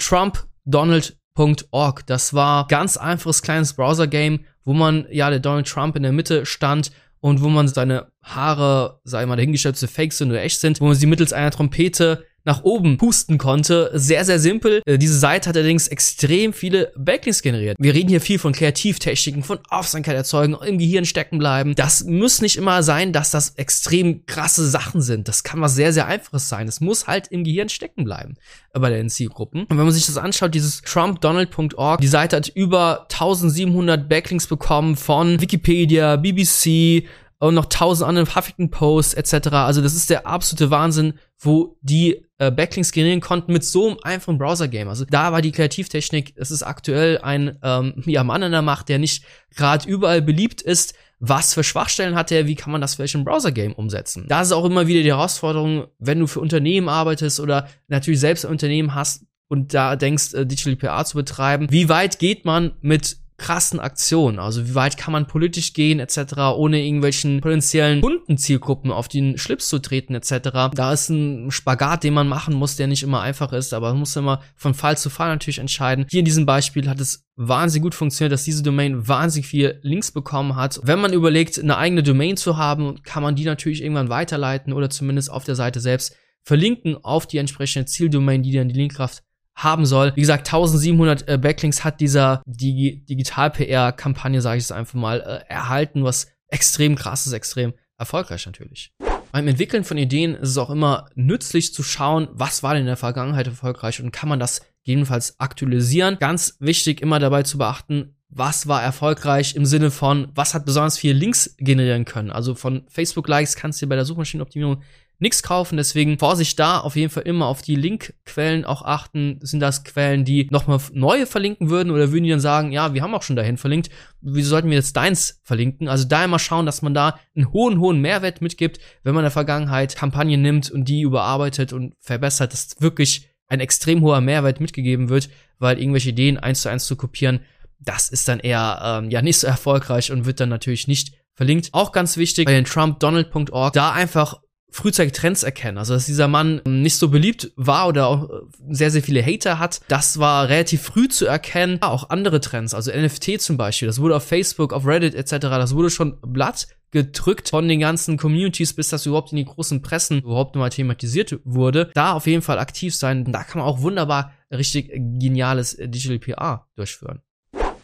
trumpdonald.org. 1.39 2.07
Das 2.07 2.35
war 2.35 2.67
ganz 2.67 2.97
einfaches 2.97 3.43
kleines 3.43 3.75
Browser-Game, 3.75 4.41
wo 4.65 4.73
man, 4.73 5.07
ja, 5.11 5.31
der 5.31 5.41
Donald 5.41 5.69
Trump 5.69 5.97
in 5.97 6.03
der 6.03 6.13
Mitte 6.13 6.45
stand 6.45 6.91
und 7.21 7.43
wo 7.43 7.49
man 7.49 7.69
seine 7.69 8.09
Haare, 8.23 9.01
sei 9.05 9.25
mal 9.27 9.37
dahingestellt, 9.37 9.75
ob 9.75 9.79
sie 9.79 9.89
fake 9.89 10.13
sind 10.13 10.31
oder 10.31 10.43
echt 10.43 10.61
sind, 10.61 10.81
wo 10.81 10.87
man 10.87 10.95
sie 10.95 11.07
mittels 11.07 11.33
einer 11.33 11.51
Trompete 11.51 12.25
nach 12.49 12.65
oben 12.65 12.97
pusten 12.97 13.39
konnte. 13.39 13.91
Sehr, 13.95 14.25
sehr 14.25 14.41
simpel. 14.41 14.83
Äh, 14.87 14.99
diese 14.99 15.19
Seite 15.19 15.51
hat 15.51 15.57
allerdings 15.57 15.87
extrem 15.87 16.53
viele 16.53 16.91
Backlinks 16.97 17.43
generiert. 17.43 17.77
Wir 17.79 17.95
reden 17.95 18.09
hier 18.09 18.23
viel 18.23 18.39
von 18.39 18.53
Kreativtechniken, 18.53 19.45
von 19.45 19.59
Aufmerksamkeit 19.69 20.17
erzeugen, 20.17 20.57
im 20.67 20.79
Gehirn 20.79 21.05
stecken 21.05 21.39
bleiben. 21.39 21.75
Das 21.75 22.05
muss 22.05 22.41
nicht 22.41 22.57
immer 22.57 22.83
sein, 22.83 23.13
dass 23.13 23.31
das 23.31 23.51
extrem 23.51 24.25
krasse 24.27 24.67
Sachen 24.67 25.03
sind. 25.03 25.29
Das 25.29 25.45
kann 25.45 25.61
was 25.61 25.75
sehr, 25.75 25.93
sehr 25.93 26.07
einfaches 26.07 26.49
sein. 26.49 26.67
Es 26.67 26.81
muss 26.81 27.07
halt 27.07 27.29
im 27.29 27.45
Gehirn 27.45 27.69
stecken 27.69 28.05
bleiben 28.05 28.35
bei 28.73 28.91
den 28.91 29.11
Zielgruppen. 29.11 29.63
Und 29.65 29.77
wenn 29.77 29.85
man 29.85 29.93
sich 29.93 30.07
das 30.07 30.17
anschaut, 30.17 30.55
dieses 30.55 30.81
trumpdonald.org, 30.83 32.01
die 32.01 32.09
Seite 32.09 32.37
hat 32.37 32.49
über 32.49 33.03
1700 33.11 34.09
Backlinks 34.09 34.47
bekommen 34.47 34.97
von 34.97 35.41
Wikipedia, 35.41 36.17
BBC, 36.17 37.05
und 37.41 37.55
noch 37.55 37.67
tausend 37.67 38.09
andere 38.09 38.35
Huffington 38.35 38.71
Posts 38.71 39.15
etc. 39.15 39.49
Also 39.49 39.81
das 39.81 39.95
ist 39.95 40.11
der 40.11 40.27
absolute 40.27 40.71
Wahnsinn, 40.71 41.15
wo 41.39 41.77
die 41.83 42.25
äh, 42.39 42.51
Backlinks 42.51 42.93
generieren 42.93 43.21
konnten 43.21 43.53
mit 43.53 43.65
so 43.65 43.89
einem 43.89 43.99
einfachen 44.03 44.39
Browser-Game. 44.39 44.89
Also 44.89 45.05
da 45.05 45.33
war 45.33 45.41
die 45.41 45.53
Kreativtechnik, 45.53 46.35
es 46.37 46.51
ist 46.51 46.65
aktuell 46.65 47.19
ein 47.19 47.59
ähm, 47.63 48.03
ja, 48.07 48.25
Mann 48.25 48.43
in 48.43 48.53
der 48.53 48.63
Macht, 48.63 48.89
der 48.89 48.99
nicht 48.99 49.25
gerade 49.55 49.89
überall 49.89 50.23
beliebt 50.23 50.63
ist. 50.63 50.95
Was 51.21 51.55
für 51.55 51.65
Schwachstellen 51.65 52.15
hat 52.15 52.31
er? 52.31 52.47
Wie 52.47 52.55
kann 52.55 52.71
man 52.71 52.81
das 52.81 52.97
für 52.97 53.03
ein 53.03 53.25
Browser-Game 53.25 53.73
umsetzen? 53.73 54.27
Da 54.29 54.43
ist 54.43 54.53
auch 54.53 54.65
immer 54.65 54.87
wieder 54.87 55.03
die 55.03 55.11
Herausforderung, 55.11 55.87
wenn 55.99 56.21
du 56.21 56.27
für 56.27 56.41
Unternehmen 56.41 56.89
arbeitest 56.89 57.41
oder 57.41 57.69
natürlich 57.89 58.21
selbst 58.21 58.45
ein 58.45 58.53
Unternehmen 58.53 58.95
hast 58.95 59.25
und 59.49 59.75
da 59.75 59.97
denkst, 59.97 60.35
äh, 60.35 60.47
Digital 60.47 60.77
PR 60.77 61.05
zu 61.05 61.17
betreiben. 61.17 61.69
Wie 61.71 61.89
weit 61.89 62.19
geht 62.19 62.45
man 62.45 62.73
mit 62.81 63.17
krassen 63.39 63.79
Aktionen. 63.79 64.39
Also 64.41 64.69
wie 64.69 64.75
weit 64.75 64.99
kann 64.99 65.13
man 65.13 65.27
politisch 65.27 65.73
gehen 65.73 66.01
etc., 66.01 66.37
ohne 66.57 66.85
irgendwelchen 66.85 67.41
potenziellen 67.41 68.01
Kundenzielgruppen 68.01 68.91
auf 68.91 69.09
den 69.09 69.39
Schlips 69.39 69.69
zu 69.69 69.79
treten 69.79 70.15
etc. 70.15 70.51
Da 70.75 70.93
ist 70.93 71.09
ein 71.09 71.51
Spagat, 71.51 72.05
den 72.05 72.15
man 72.15 72.29
machen 72.29 72.55
muss, 72.55 72.77
der 72.77 72.89
nicht 72.89 73.05
immer 73.05 73.21
einfach 73.21 73.53
ist, 73.53 73.73
aber 73.73 73.91
man 73.91 74.01
muss 74.01 74.17
immer 74.17 74.43
von 74.57 74.75
Fall 74.75 74.99
zu 74.99 75.09
Fall 75.09 75.29
natürlich 75.29 75.61
entscheiden. 75.61 76.05
Hier 76.11 76.19
in 76.19 76.25
diesem 76.25 76.47
Beispiel 76.47 76.89
hat 76.89 77.01
es 77.01 77.25
wahnsinnig 77.37 77.85
gut 77.85 77.95
funktioniert, 77.95 78.33
dass 78.33 78.43
diese 78.43 78.65
Domain 78.65 79.07
wahnsinnig 79.07 79.47
viel 79.47 79.79
Links 79.83 80.11
bekommen 80.11 80.57
hat. 80.57 80.81
Wenn 80.83 81.01
man 81.01 81.13
überlegt, 81.13 81.59
eine 81.59 81.79
eigene 81.79 82.03
Domain 82.03 82.37
zu 82.37 82.57
haben, 82.57 83.01
kann 83.05 83.23
man 83.23 83.37
die 83.37 83.45
natürlich 83.45 83.83
irgendwann 83.83 84.09
weiterleiten 84.09 84.73
oder 84.73 84.91
zumindest 84.91 85.31
auf 85.31 85.45
der 85.45 85.55
Seite 85.55 85.79
selbst 85.79 86.17
verlinken 86.43 86.97
auf 87.05 87.27
die 87.27 87.39
entsprechende 87.39 87.87
Zieldomain, 87.87 88.43
die 88.43 88.53
dann 88.53 88.69
die 88.69 88.75
Linkkraft 88.75 89.23
haben 89.59 89.87
soll. 89.87 90.13
Wie 90.15 90.21
gesagt, 90.21 90.47
1700 90.47 91.29
äh, 91.29 91.39
Backlinks 91.39 91.85
hat 91.85 92.01
dieser 92.01 92.43
Digi 92.47 93.05
Digital-PR-Kampagne, 93.09 94.41
sage 94.41 94.59
ich 94.59 94.65
es 94.65 94.73
einfach 94.73 94.95
mal, 94.95 95.21
äh, 95.21 95.53
erhalten, 95.53 96.05
was 96.05 96.29
extrem 96.49 96.97
krass 96.97 97.27
ist, 97.27 97.33
extrem 97.33 97.75
erfolgreich 97.99 98.47
natürlich. 98.47 98.93
Beim 99.33 99.49
Entwickeln 99.49 99.85
von 99.85 99.99
Ideen 99.99 100.35
ist 100.35 100.51
es 100.51 100.59
auch 100.59 100.71
immer 100.71 101.11
nützlich 101.15 101.75
zu 101.75 101.83
schauen, 101.83 102.29
was 102.33 102.63
war 102.63 102.73
denn 102.73 102.83
in 102.83 102.87
der 102.87 102.97
Vergangenheit 102.97 103.47
erfolgreich 103.47 104.01
und 104.01 104.13
kann 104.13 104.29
man 104.29 104.41
das 104.41 104.63
jedenfalls 104.83 105.39
aktualisieren. 105.39 106.17
Ganz 106.19 106.57
wichtig 106.61 107.03
immer 107.03 107.19
dabei 107.19 107.43
zu 107.43 107.59
beachten, 107.59 108.15
was 108.31 108.69
war 108.69 108.83
erfolgreich 108.83 109.55
im 109.55 109.67
Sinne 109.67 109.91
von, 109.91 110.29
was 110.35 110.55
hat 110.55 110.65
besonders 110.65 110.99
viele 110.99 111.15
Links 111.15 111.57
generieren 111.59 112.05
können. 112.05 112.31
Also 112.31 112.55
von 112.55 112.85
Facebook-Likes 112.89 113.57
kannst 113.57 113.83
du 113.83 113.87
bei 113.87 113.97
der 113.97 114.05
Suchmaschinenoptimierung 114.05 114.83
nichts 115.19 115.43
kaufen. 115.43 115.77
Deswegen 115.77 116.19
Vorsicht 116.19 116.59
da, 116.59 116.79
auf 116.79 116.97
jeden 116.97 117.11
Fall 117.11 117.25
immer 117.25 117.47
auf 117.47 117.63
die 117.63 117.75
Linkquellen 117.75 118.65
auch 118.65 118.83
achten. 118.83 119.39
Sind 119.43 119.61
das 119.61 119.85
Quellen, 119.85 120.25
die 120.25 120.49
nochmal 120.51 120.81
neue 120.93 121.27
verlinken 121.27 121.71
würden 121.71 121.91
oder 121.91 122.13
würden 122.13 122.25
die 122.25 122.31
dann 122.31 122.41
sagen, 122.41 122.73
ja, 122.73 122.95
wir 122.95 123.03
haben 123.03 123.15
auch 123.15 123.23
schon 123.23 123.37
dahin 123.37 123.57
verlinkt, 123.57 123.91
wieso 124.21 124.51
sollten 124.51 124.71
wir 124.71 124.77
jetzt 124.77 124.97
deins 124.97 125.41
verlinken? 125.43 125.89
Also 125.89 126.05
da 126.05 126.25
immer 126.25 126.39
schauen, 126.39 126.67
dass 126.67 126.83
man 126.83 126.95
da 126.95 127.19
einen 127.35 127.53
hohen, 127.53 127.81
hohen 127.81 128.01
Mehrwert 128.01 128.41
mitgibt, 128.41 128.79
wenn 129.03 129.15
man 129.15 129.23
in 129.23 129.27
der 129.27 129.31
Vergangenheit 129.33 129.97
Kampagnen 129.97 130.43
nimmt 130.43 130.71
und 130.71 130.89
die 130.89 131.03
überarbeitet 131.03 131.73
und 131.73 131.95
verbessert, 132.01 132.53
dass 132.53 132.77
wirklich 132.81 133.29
ein 133.49 133.61
extrem 133.61 134.03
hoher 134.03 134.21
Mehrwert 134.21 134.61
mitgegeben 134.61 135.09
wird, 135.09 135.31
weil 135.59 135.79
irgendwelche 135.79 136.11
Ideen 136.11 136.39
eins 136.39 136.63
zu 136.63 136.69
eins 136.69 136.87
zu 136.87 136.97
kopieren, 136.97 137.41
das 137.81 138.09
ist 138.09 138.29
dann 138.29 138.41
eher 138.41 138.81
ähm, 138.83 139.11
ja 139.11 139.23
nicht 139.23 139.39
so 139.39 139.47
erfolgreich 139.47 140.13
und 140.13 140.27
wird 140.27 140.41
dann 140.41 140.49
natürlich 140.49 140.89
nicht 140.89 141.15
verlinkt. 141.35 141.71
Auch 141.73 141.93
ganz 141.93 142.17
wichtig 142.17 142.47
bei 142.47 142.53
den 142.53 142.65
TrumpDonald.org, 142.65 143.73
da 143.73 143.93
einfach 143.93 144.41
frühzeitig 144.71 145.13
Trends 145.13 145.43
erkennen. 145.43 145.79
Also, 145.79 145.95
dass 145.95 146.07
dieser 146.07 146.29
Mann 146.29 146.61
nicht 146.67 146.97
so 146.97 147.09
beliebt 147.09 147.53
war 147.57 147.89
oder 147.89 148.07
auch 148.07 148.29
äh, 148.29 148.33
sehr, 148.71 148.91
sehr 148.91 149.03
viele 149.03 149.25
Hater 149.25 149.59
hat, 149.59 149.81
das 149.89 150.19
war 150.19 150.49
relativ 150.49 150.83
früh 150.83 151.09
zu 151.09 151.27
erkennen. 151.27 151.79
Ja, 151.83 151.89
auch 151.89 152.11
andere 152.11 152.41
Trends, 152.41 152.75
also 152.75 152.91
NFT 152.93 153.41
zum 153.41 153.57
Beispiel, 153.57 153.87
das 153.87 154.01
wurde 154.01 154.17
auf 154.17 154.25
Facebook, 154.25 154.73
auf 154.73 154.87
Reddit 154.87 155.15
etc., 155.15 155.39
das 155.41 155.75
wurde 155.75 155.91
schon 155.91 156.19
blatt 156.21 156.69
gedrückt 156.91 157.51
von 157.51 157.69
den 157.69 157.81
ganzen 157.81 158.17
Communities, 158.17 158.73
bis 158.73 158.89
das 158.89 159.05
überhaupt 159.07 159.33
in 159.33 159.37
die 159.37 159.45
großen 159.45 159.83
Pressen 159.83 160.21
überhaupt 160.21 160.57
mal 160.57 160.71
thematisiert 160.71 161.39
wurde. 161.45 161.91
Da 161.95 162.13
auf 162.13 162.27
jeden 162.27 162.43
Fall 162.43 162.59
aktiv 162.59 162.95
sein. 162.95 163.31
Da 163.31 163.45
kann 163.45 163.61
man 163.61 163.69
auch 163.69 163.83
wunderbar 163.83 164.33
richtig 164.51 164.91
geniales 164.91 165.77
Digital 165.79 166.19
PR 166.19 166.67
durchführen. 166.77 167.21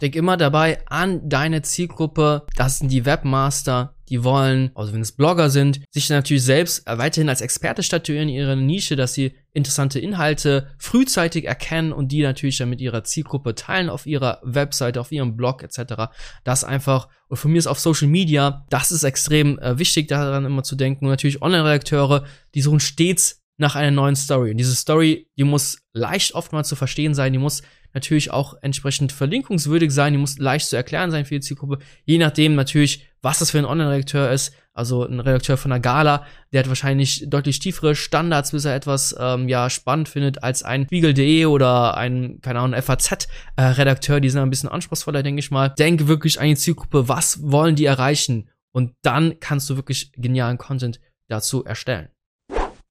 Denk 0.00 0.16
immer 0.16 0.36
dabei 0.36 0.78
an 0.86 1.28
deine 1.28 1.62
Zielgruppe. 1.62 2.46
Das 2.56 2.78
sind 2.78 2.90
die 2.90 3.04
Webmaster, 3.04 3.93
die 4.08 4.24
wollen, 4.24 4.70
also 4.74 4.92
wenn 4.92 5.00
es 5.00 5.12
Blogger 5.12 5.50
sind, 5.50 5.80
sich 5.90 6.10
natürlich 6.10 6.44
selbst 6.44 6.84
weiterhin 6.86 7.28
als 7.28 7.40
Experte 7.40 7.82
statuieren 7.82 8.28
in 8.28 8.34
ihrer 8.34 8.56
Nische, 8.56 8.96
dass 8.96 9.14
sie 9.14 9.34
interessante 9.52 10.00
Inhalte 10.00 10.68
frühzeitig 10.78 11.46
erkennen 11.46 11.92
und 11.92 12.12
die 12.12 12.22
natürlich 12.22 12.58
dann 12.58 12.70
mit 12.70 12.80
ihrer 12.80 13.04
Zielgruppe 13.04 13.54
teilen 13.54 13.88
auf 13.88 14.06
ihrer 14.06 14.40
Webseite, 14.42 15.00
auf 15.00 15.12
ihrem 15.12 15.36
Blog 15.36 15.62
etc. 15.62 16.12
Das 16.42 16.64
einfach, 16.64 17.08
und 17.28 17.36
von 17.36 17.52
mir 17.52 17.58
ist 17.58 17.66
auf 17.66 17.78
Social 17.78 18.08
Media, 18.08 18.66
das 18.68 18.92
ist 18.92 19.04
extrem 19.04 19.58
äh, 19.58 19.78
wichtig, 19.78 20.08
daran 20.08 20.44
immer 20.44 20.64
zu 20.64 20.76
denken. 20.76 21.06
Und 21.06 21.10
natürlich 21.10 21.40
Online-Redakteure, 21.40 22.24
die 22.54 22.62
suchen 22.62 22.80
stets 22.80 23.42
nach 23.56 23.76
einer 23.76 23.92
neuen 23.92 24.16
Story. 24.16 24.50
Und 24.50 24.56
diese 24.56 24.74
Story, 24.74 25.28
die 25.38 25.44
muss 25.44 25.78
leicht 25.92 26.34
oftmals 26.34 26.68
zu 26.68 26.76
verstehen 26.76 27.14
sein, 27.14 27.32
die 27.32 27.38
muss 27.38 27.62
natürlich 27.94 28.30
auch 28.30 28.54
entsprechend 28.60 29.12
verlinkungswürdig 29.12 29.90
sein, 29.90 30.12
die 30.12 30.18
muss 30.18 30.38
leicht 30.38 30.68
zu 30.68 30.76
erklären 30.76 31.10
sein 31.10 31.24
für 31.24 31.34
die 31.34 31.40
Zielgruppe, 31.40 31.78
je 32.04 32.18
nachdem 32.18 32.54
natürlich, 32.54 33.06
was 33.22 33.38
das 33.38 33.52
für 33.52 33.58
ein 33.58 33.64
Online-Redakteur 33.64 34.30
ist. 34.30 34.54
Also 34.76 35.04
ein 35.04 35.20
Redakteur 35.20 35.56
von 35.56 35.70
einer 35.70 35.80
Gala, 35.80 36.26
der 36.52 36.60
hat 36.60 36.68
wahrscheinlich 36.68 37.24
deutlich 37.30 37.60
tiefere 37.60 37.94
Standards, 37.94 38.50
bis 38.50 38.64
er 38.64 38.74
etwas 38.74 39.14
ähm, 39.18 39.48
ja 39.48 39.70
spannend 39.70 40.08
findet 40.08 40.42
als 40.42 40.64
ein 40.64 40.86
Spiegel.de 40.86 41.46
oder 41.46 41.96
ein, 41.96 42.40
keine 42.42 42.58
Ahnung, 42.58 42.80
FAZ-Redakteur, 42.82 44.18
die 44.20 44.30
sind 44.30 44.42
ein 44.42 44.50
bisschen 44.50 44.68
anspruchsvoller, 44.68 45.22
denke 45.22 45.38
ich 45.38 45.52
mal. 45.52 45.68
Denke 45.68 46.08
wirklich 46.08 46.40
an 46.40 46.48
die 46.48 46.56
Zielgruppe, 46.56 47.08
was 47.08 47.40
wollen 47.40 47.76
die 47.76 47.84
erreichen? 47.84 48.50
Und 48.72 48.94
dann 49.02 49.38
kannst 49.38 49.70
du 49.70 49.76
wirklich 49.76 50.10
genialen 50.16 50.58
Content 50.58 50.98
dazu 51.28 51.64
erstellen. 51.64 52.08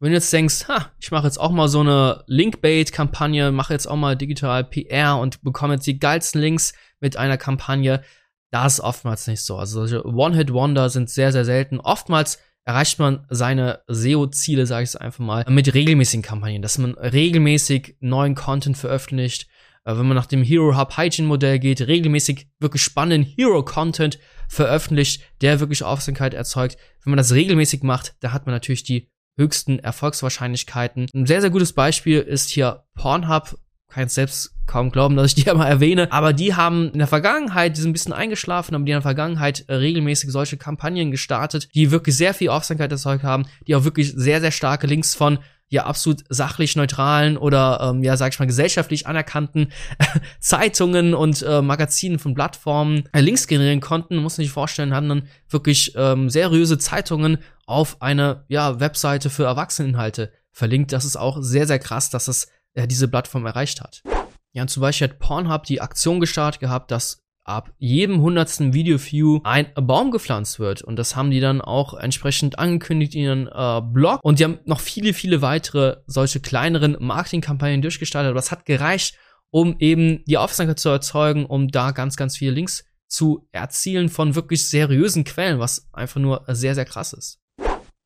Wenn 0.04 0.12
du 0.12 0.18
jetzt 0.18 0.34
denkst, 0.34 0.68
ha, 0.68 0.92
ich 1.00 1.12
mache 1.12 1.28
jetzt 1.28 1.40
auch 1.40 1.52
mal 1.52 1.70
so 1.70 1.80
eine 1.80 2.26
Linkbait-Kampagne, 2.28 3.54
mache 3.54 3.72
jetzt 3.72 3.88
auch 3.88 3.96
mal 3.96 4.18
digital 4.18 4.66
PR 4.66 5.18
und 5.18 5.42
bekomme 5.44 5.76
jetzt 5.76 5.88
die 5.88 5.98
geilsten 5.98 6.42
Links 6.42 6.74
mit 7.00 7.16
einer 7.16 7.38
Kampagne, 7.38 8.04
das 8.52 8.74
ist 8.74 8.80
oftmals 8.82 9.28
nicht 9.28 9.40
so. 9.40 9.56
Also 9.56 9.80
solche 9.80 10.06
One-Hit-Wonder 10.06 10.90
sind 10.90 11.10
sehr, 11.10 11.32
sehr 11.32 11.46
selten. 11.46 11.80
Oftmals 11.80 12.40
erreicht 12.66 13.00
man 13.00 13.26
seine 13.30 13.80
SEO-Ziele, 13.88 14.66
sage 14.66 14.84
ich 14.84 14.90
es 14.90 14.96
einfach 14.98 15.24
mal, 15.24 15.46
mit 15.48 15.74
regelmäßigen 15.74 16.22
Kampagnen, 16.22 16.62
dass 16.62 16.78
man 16.78 16.96
regelmäßig 16.96 17.96
neuen 18.02 18.36
Content 18.36 18.78
veröffentlicht. 18.78 19.48
Äh, 19.86 19.98
wenn 19.98 20.06
man 20.06 20.18
nach 20.18 20.26
dem 20.26 20.44
Hero 20.44 20.78
Hub 20.78 20.98
Hygiene 20.98 21.30
Modell 21.30 21.60
geht, 21.60 21.80
regelmäßig 21.80 22.50
wirklich 22.60 22.82
spannenden 22.82 23.24
Hero 23.38 23.64
Content 23.64 24.20
veröffentlicht, 24.50 25.24
der 25.40 25.62
wirklich 25.62 25.82
Aufmerksamkeit 25.82 26.34
erzeugt. 26.34 26.76
Wenn 27.06 27.12
man 27.12 27.18
das 27.18 27.32
regelmäßig 27.32 27.84
macht, 27.84 28.18
da 28.20 28.34
hat 28.34 28.46
man 28.46 28.54
natürlich 28.54 28.84
die 28.84 29.13
höchsten 29.38 29.80
Erfolgswahrscheinlichkeiten. 29.80 31.08
Ein 31.14 31.26
sehr, 31.26 31.42
sehr 31.42 31.50
gutes 31.50 31.74
Beispiel 31.74 32.20
ist 32.20 32.50
hier 32.50 32.84
Pornhub. 32.96 33.58
Kann 33.90 34.08
ich 34.08 34.14
selbst 34.14 34.56
kaum 34.66 34.92
glauben, 34.92 35.16
dass 35.16 35.28
ich 35.28 35.44
die 35.44 35.50
einmal 35.52 35.68
erwähne. 35.68 36.12
Aber 36.12 36.34
die 36.34 36.56
haben 36.56 36.92
in 36.92 37.00
der 37.00 37.08
Vergangenheit, 37.08 37.78
die 37.78 37.82
sind 37.82 37.92
ein 37.92 37.94
bisschen 37.94 38.14
eingeschlafen, 38.14 38.76
aber 38.76 38.86
die 38.86 38.92
in 38.92 38.96
der 38.96 39.02
Vergangenheit 39.02 39.66
äh, 39.68 39.76
regelmäßig 39.76 40.32
solche 40.32 40.58
Kampagnen 40.58 41.12
gestartet, 41.12 41.70
die 41.76 41.92
wirklich 41.92 42.16
sehr 42.16 42.34
viel 42.34 42.50
Aufmerksamkeit 42.50 42.92
erzeugt 42.92 43.24
haben, 43.24 43.46
die 43.68 43.76
auch 43.76 43.84
wirklich 43.84 44.14
sehr, 44.16 44.42
sehr 44.42 44.52
starke 44.52 44.88
Links 44.88 45.16
von 45.16 45.40
ja 45.74 45.86
absolut 45.86 46.24
sachlich 46.30 46.76
neutralen 46.76 47.36
oder 47.36 47.80
ähm, 47.82 48.04
ja 48.04 48.16
sag 48.16 48.32
ich 48.32 48.40
mal 48.40 48.46
gesellschaftlich 48.46 49.08
anerkannten 49.08 49.72
Zeitungen 50.40 51.14
und 51.14 51.42
äh, 51.42 51.62
Magazinen 51.62 52.20
von 52.20 52.36
Plattformen 52.36 53.10
äh, 53.12 53.22
Links 53.22 53.48
generieren 53.48 53.82
konnten. 53.82 54.18
Muss 54.18 54.38
man 54.38 54.46
sich 54.46 54.52
vorstellen, 54.52 54.94
hatten 54.94 55.10
dann 55.10 55.28
wirklich 55.50 55.94
ähm, 55.96 56.30
seriöse 56.30 56.78
Zeitungen 56.78 57.40
auf 57.66 58.02
eine 58.02 58.46
ja 58.48 58.80
Webseite 58.80 59.30
für 59.30 59.46
Erwachseneninhalte 59.46 60.32
verlinkt. 60.52 60.92
Das 60.92 61.06
ist 61.06 61.16
auch 61.16 61.40
sehr 61.42 61.66
sehr 61.66 61.80
krass, 61.80 62.12
dass 62.12 62.28
es 62.28 62.48
äh, 62.76 62.88
diese 62.88 63.08
Plattform 63.08 63.46
erreicht 63.46 63.82
hat. 63.82 64.04
Ja, 64.52 64.62
und 64.62 64.68
zum 64.68 64.82
Beispiel 64.82 65.10
hat 65.10 65.18
Pornhub 65.18 65.64
die 65.64 65.82
Aktion 65.82 66.20
gestartet 66.20 66.60
gehabt, 66.62 66.92
dass 66.92 67.23
ab 67.44 67.72
jedem 67.78 68.22
hundertsten 68.22 68.74
Video-View 68.74 69.42
ein 69.44 69.68
Baum 69.76 70.12
gepflanzt 70.12 70.60
wird. 70.60 70.82
Und 70.82 70.98
das 70.98 71.16
haben 71.16 71.32
die 71.32 71.40
dann 71.40 71.62
auch 71.62 71.94
entsprechend 71.94 72.58
angekündigt 72.58 73.16
in 73.16 73.22
ihren 73.22 73.48
äh, 73.48 73.82
Blog. 73.82 74.20
Und 74.24 74.40
die 74.40 74.46
haben 74.46 74.60
noch 74.66 74.80
viele, 74.80 75.14
viele 75.14 75.42
weitere 75.42 75.98
solche 76.08 76.40
kleineren 76.40 76.98
Marketingkampagnen 77.00 77.82
durchgestartet. 77.82 78.30
Aber 78.30 78.38
das 78.38 78.52
hat 78.52 78.66
gereicht, 78.66 79.18
um 79.50 79.76
eben 79.80 80.24
die 80.26 80.38
Aufmerksamkeit 80.38 80.80
zu 80.80 80.90
erzeugen, 80.90 81.46
um 81.46 81.68
da 81.68 81.92
ganz, 81.92 82.16
ganz 82.16 82.38
viele 82.38 82.52
Links 82.52 82.86
zu 83.08 83.48
erzielen 83.52 84.10
von 84.10 84.36
wirklich 84.36 84.68
seriösen 84.68 85.24
Quellen, 85.24 85.60
was 85.60 85.88
einfach 85.94 86.20
nur 86.20 86.44
sehr, 86.48 86.74
sehr 86.74 86.86
krass 86.86 87.14
ist. 87.14 87.40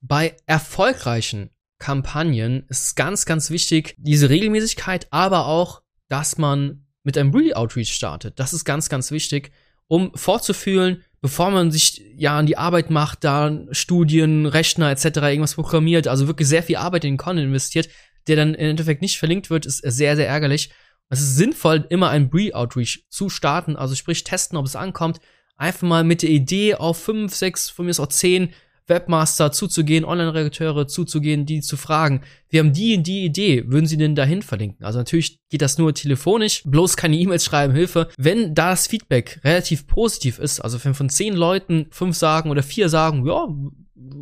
Bei 0.01 0.35
erfolgreichen 0.45 1.51
Kampagnen 1.79 2.65
ist 2.69 2.95
ganz, 2.95 3.25
ganz 3.25 3.49
wichtig, 3.49 3.95
diese 3.97 4.29
Regelmäßigkeit, 4.29 5.07
aber 5.11 5.45
auch, 5.45 5.81
dass 6.09 6.37
man 6.37 6.86
mit 7.07 7.17
einem 7.17 7.33
Re-Outreach 7.33 7.93
startet. 7.93 8.37
Das 8.37 8.51
ist 8.51 8.65
ganz, 8.65 8.89
ganz 8.89 9.11
wichtig, 9.11 9.53
um 9.87 10.11
vorzufühlen, 10.13 11.05
bevor 11.21 11.51
man 11.51 11.71
sich 11.71 12.01
ja 12.17 12.37
an 12.37 12.47
die 12.47 12.57
Arbeit 12.57 12.89
macht, 12.89 13.23
da 13.23 13.57
Studien, 13.71 14.45
Rechner 14.45 14.91
etc. 14.91 15.05
irgendwas 15.05 15.55
programmiert, 15.55 16.09
also 16.09 16.27
wirklich 16.27 16.49
sehr 16.49 16.63
viel 16.63 16.75
Arbeit 16.75 17.05
in 17.05 17.13
den 17.13 17.17
Content 17.17 17.47
investiert, 17.47 17.87
der 18.27 18.35
dann 18.35 18.55
im 18.55 18.71
Endeffekt 18.71 19.01
nicht 19.01 19.19
verlinkt 19.19 19.49
wird, 19.49 19.65
ist 19.65 19.77
sehr, 19.77 20.17
sehr 20.17 20.27
ärgerlich. 20.27 20.69
Es 21.07 21.21
ist 21.21 21.37
sinnvoll, 21.37 21.85
immer 21.87 22.09
ein 22.09 22.29
Pre-Outreach 22.29 23.05
zu 23.09 23.29
starten, 23.29 23.77
also 23.77 23.95
sprich 23.95 24.25
testen, 24.25 24.57
ob 24.57 24.65
es 24.65 24.75
ankommt. 24.75 25.21
Einfach 25.55 25.87
mal 25.87 26.03
mit 26.03 26.23
der 26.23 26.29
Idee 26.29 26.75
auf 26.75 27.01
5, 27.01 27.33
6, 27.33 27.69
von 27.69 27.85
mir 27.85 27.91
ist 27.91 28.01
auch 28.01 28.07
10 28.07 28.53
Webmaster 28.87 29.51
zuzugehen, 29.51 30.05
Online-Redakteure 30.05 30.87
zuzugehen, 30.87 31.45
die 31.45 31.61
zu 31.61 31.77
fragen, 31.77 32.21
wir 32.49 32.61
haben 32.61 32.73
die 32.73 32.97
und 32.97 33.05
die 33.05 33.25
Idee, 33.25 33.65
würden 33.67 33.85
Sie 33.85 33.97
denn 33.97 34.15
dahin 34.15 34.41
verlinken? 34.41 34.85
Also 34.85 34.99
natürlich 34.99 35.39
geht 35.49 35.61
das 35.61 35.77
nur 35.77 35.93
telefonisch, 35.93 36.63
bloß 36.65 36.95
keine 36.97 37.17
E-Mails 37.17 37.45
schreiben, 37.45 37.73
Hilfe. 37.73 38.07
Wenn 38.17 38.55
das 38.55 38.87
Feedback 38.87 39.41
relativ 39.43 39.87
positiv 39.87 40.39
ist, 40.39 40.59
also 40.59 40.83
wenn 40.83 40.93
von 40.93 41.09
zehn 41.09 41.35
Leuten 41.35 41.87
fünf 41.91 42.15
sagen 42.15 42.49
oder 42.49 42.63
vier 42.63 42.89
sagen, 42.89 43.25
ja, 43.25 43.47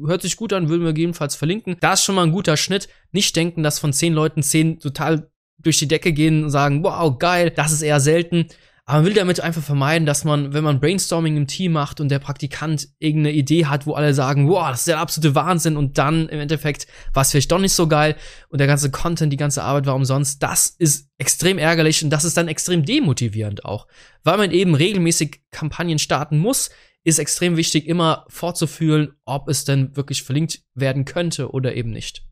hört 0.06 0.22
sich 0.22 0.38
gut 0.38 0.54
an, 0.54 0.70
würden 0.70 0.84
wir 0.84 0.94
gegebenenfalls 0.94 1.36
verlinken, 1.36 1.78
da 1.80 1.94
ist 1.94 2.04
schon 2.04 2.16
mal 2.16 2.24
ein 2.24 2.32
guter 2.32 2.58
Schnitt. 2.58 2.88
Nicht 3.12 3.36
denken, 3.36 3.64
dass 3.64 3.80
von 3.80 3.94
zehn 3.94 4.14
Leuten 4.14 4.42
zehn 4.42 4.80
total 4.80 5.30
durch 5.60 5.78
die 5.78 5.88
Decke 5.88 6.14
gehen 6.14 6.44
und 6.44 6.50
sagen, 6.50 6.84
wow, 6.84 7.18
geil, 7.18 7.52
das 7.56 7.72
ist 7.72 7.82
eher 7.82 8.00
selten. 8.00 8.48
Aber 8.88 9.00
man 9.00 9.08
will 9.08 9.14
damit 9.16 9.40
einfach 9.40 9.64
vermeiden, 9.64 10.06
dass 10.06 10.26
man, 10.26 10.54
wenn 10.54 10.64
man 10.64 10.80
Brainstorming 10.80 11.36
im 11.38 11.48
Team 11.48 11.72
macht 11.72 12.00
und 12.00 12.10
der 12.10 12.20
Praktikant 12.20 12.88
irgendeine 13.00 13.36
Idee 13.36 13.66
hat, 13.66 13.88
wo 13.88 13.94
alle 13.94 14.14
sagen, 14.14 14.48
wow, 14.48 14.70
das 14.70 14.82
ist 14.82 14.88
der 14.88 15.00
absolute 15.00 15.34
Wahnsinn 15.34 15.76
und 15.76 15.98
dann 15.98 16.30
im 16.30 16.40
Endeffekt 16.40 16.86
war 17.12 17.24
es 17.24 17.32
vielleicht 17.32 17.52
doch 17.52 17.58
nicht 17.58 17.74
so 17.74 17.88
geil 17.88 18.16
und 18.50 18.60
der 18.60 18.68
ganze 18.68 18.92
Content, 18.92 19.34
die 19.34 19.38
ganze 19.38 19.64
Arbeit 19.64 19.88
war 19.88 19.96
umsonst, 19.96 20.44
das 20.44 20.68
ist 20.68 21.10
extrem 21.18 21.58
ärgerlich 21.58 22.04
und 22.04 22.12
das 22.12 22.26
ist 22.26 22.38
dann 22.38 22.48
extrem 22.48 22.86
demotivierend 22.86 23.66
auch. 23.66 23.88
Weil 24.24 24.38
man 24.38 24.52
eben 24.52 24.76
regelmäßig 24.76 25.42
Kampagnen 25.50 25.98
starten 25.98 26.38
muss, 26.38 26.70
ist 27.04 27.18
extrem 27.18 27.58
wichtig, 27.58 27.88
immer 27.88 28.26
vorzufühlen, 28.30 29.14
ob 29.26 29.50
es 29.50 29.66
denn 29.66 29.96
wirklich 29.96 30.22
verlinkt 30.22 30.62
werden 30.76 31.06
könnte 31.06 31.50
oder 31.52 31.76
eben 31.76 31.90
nicht. 31.90 32.24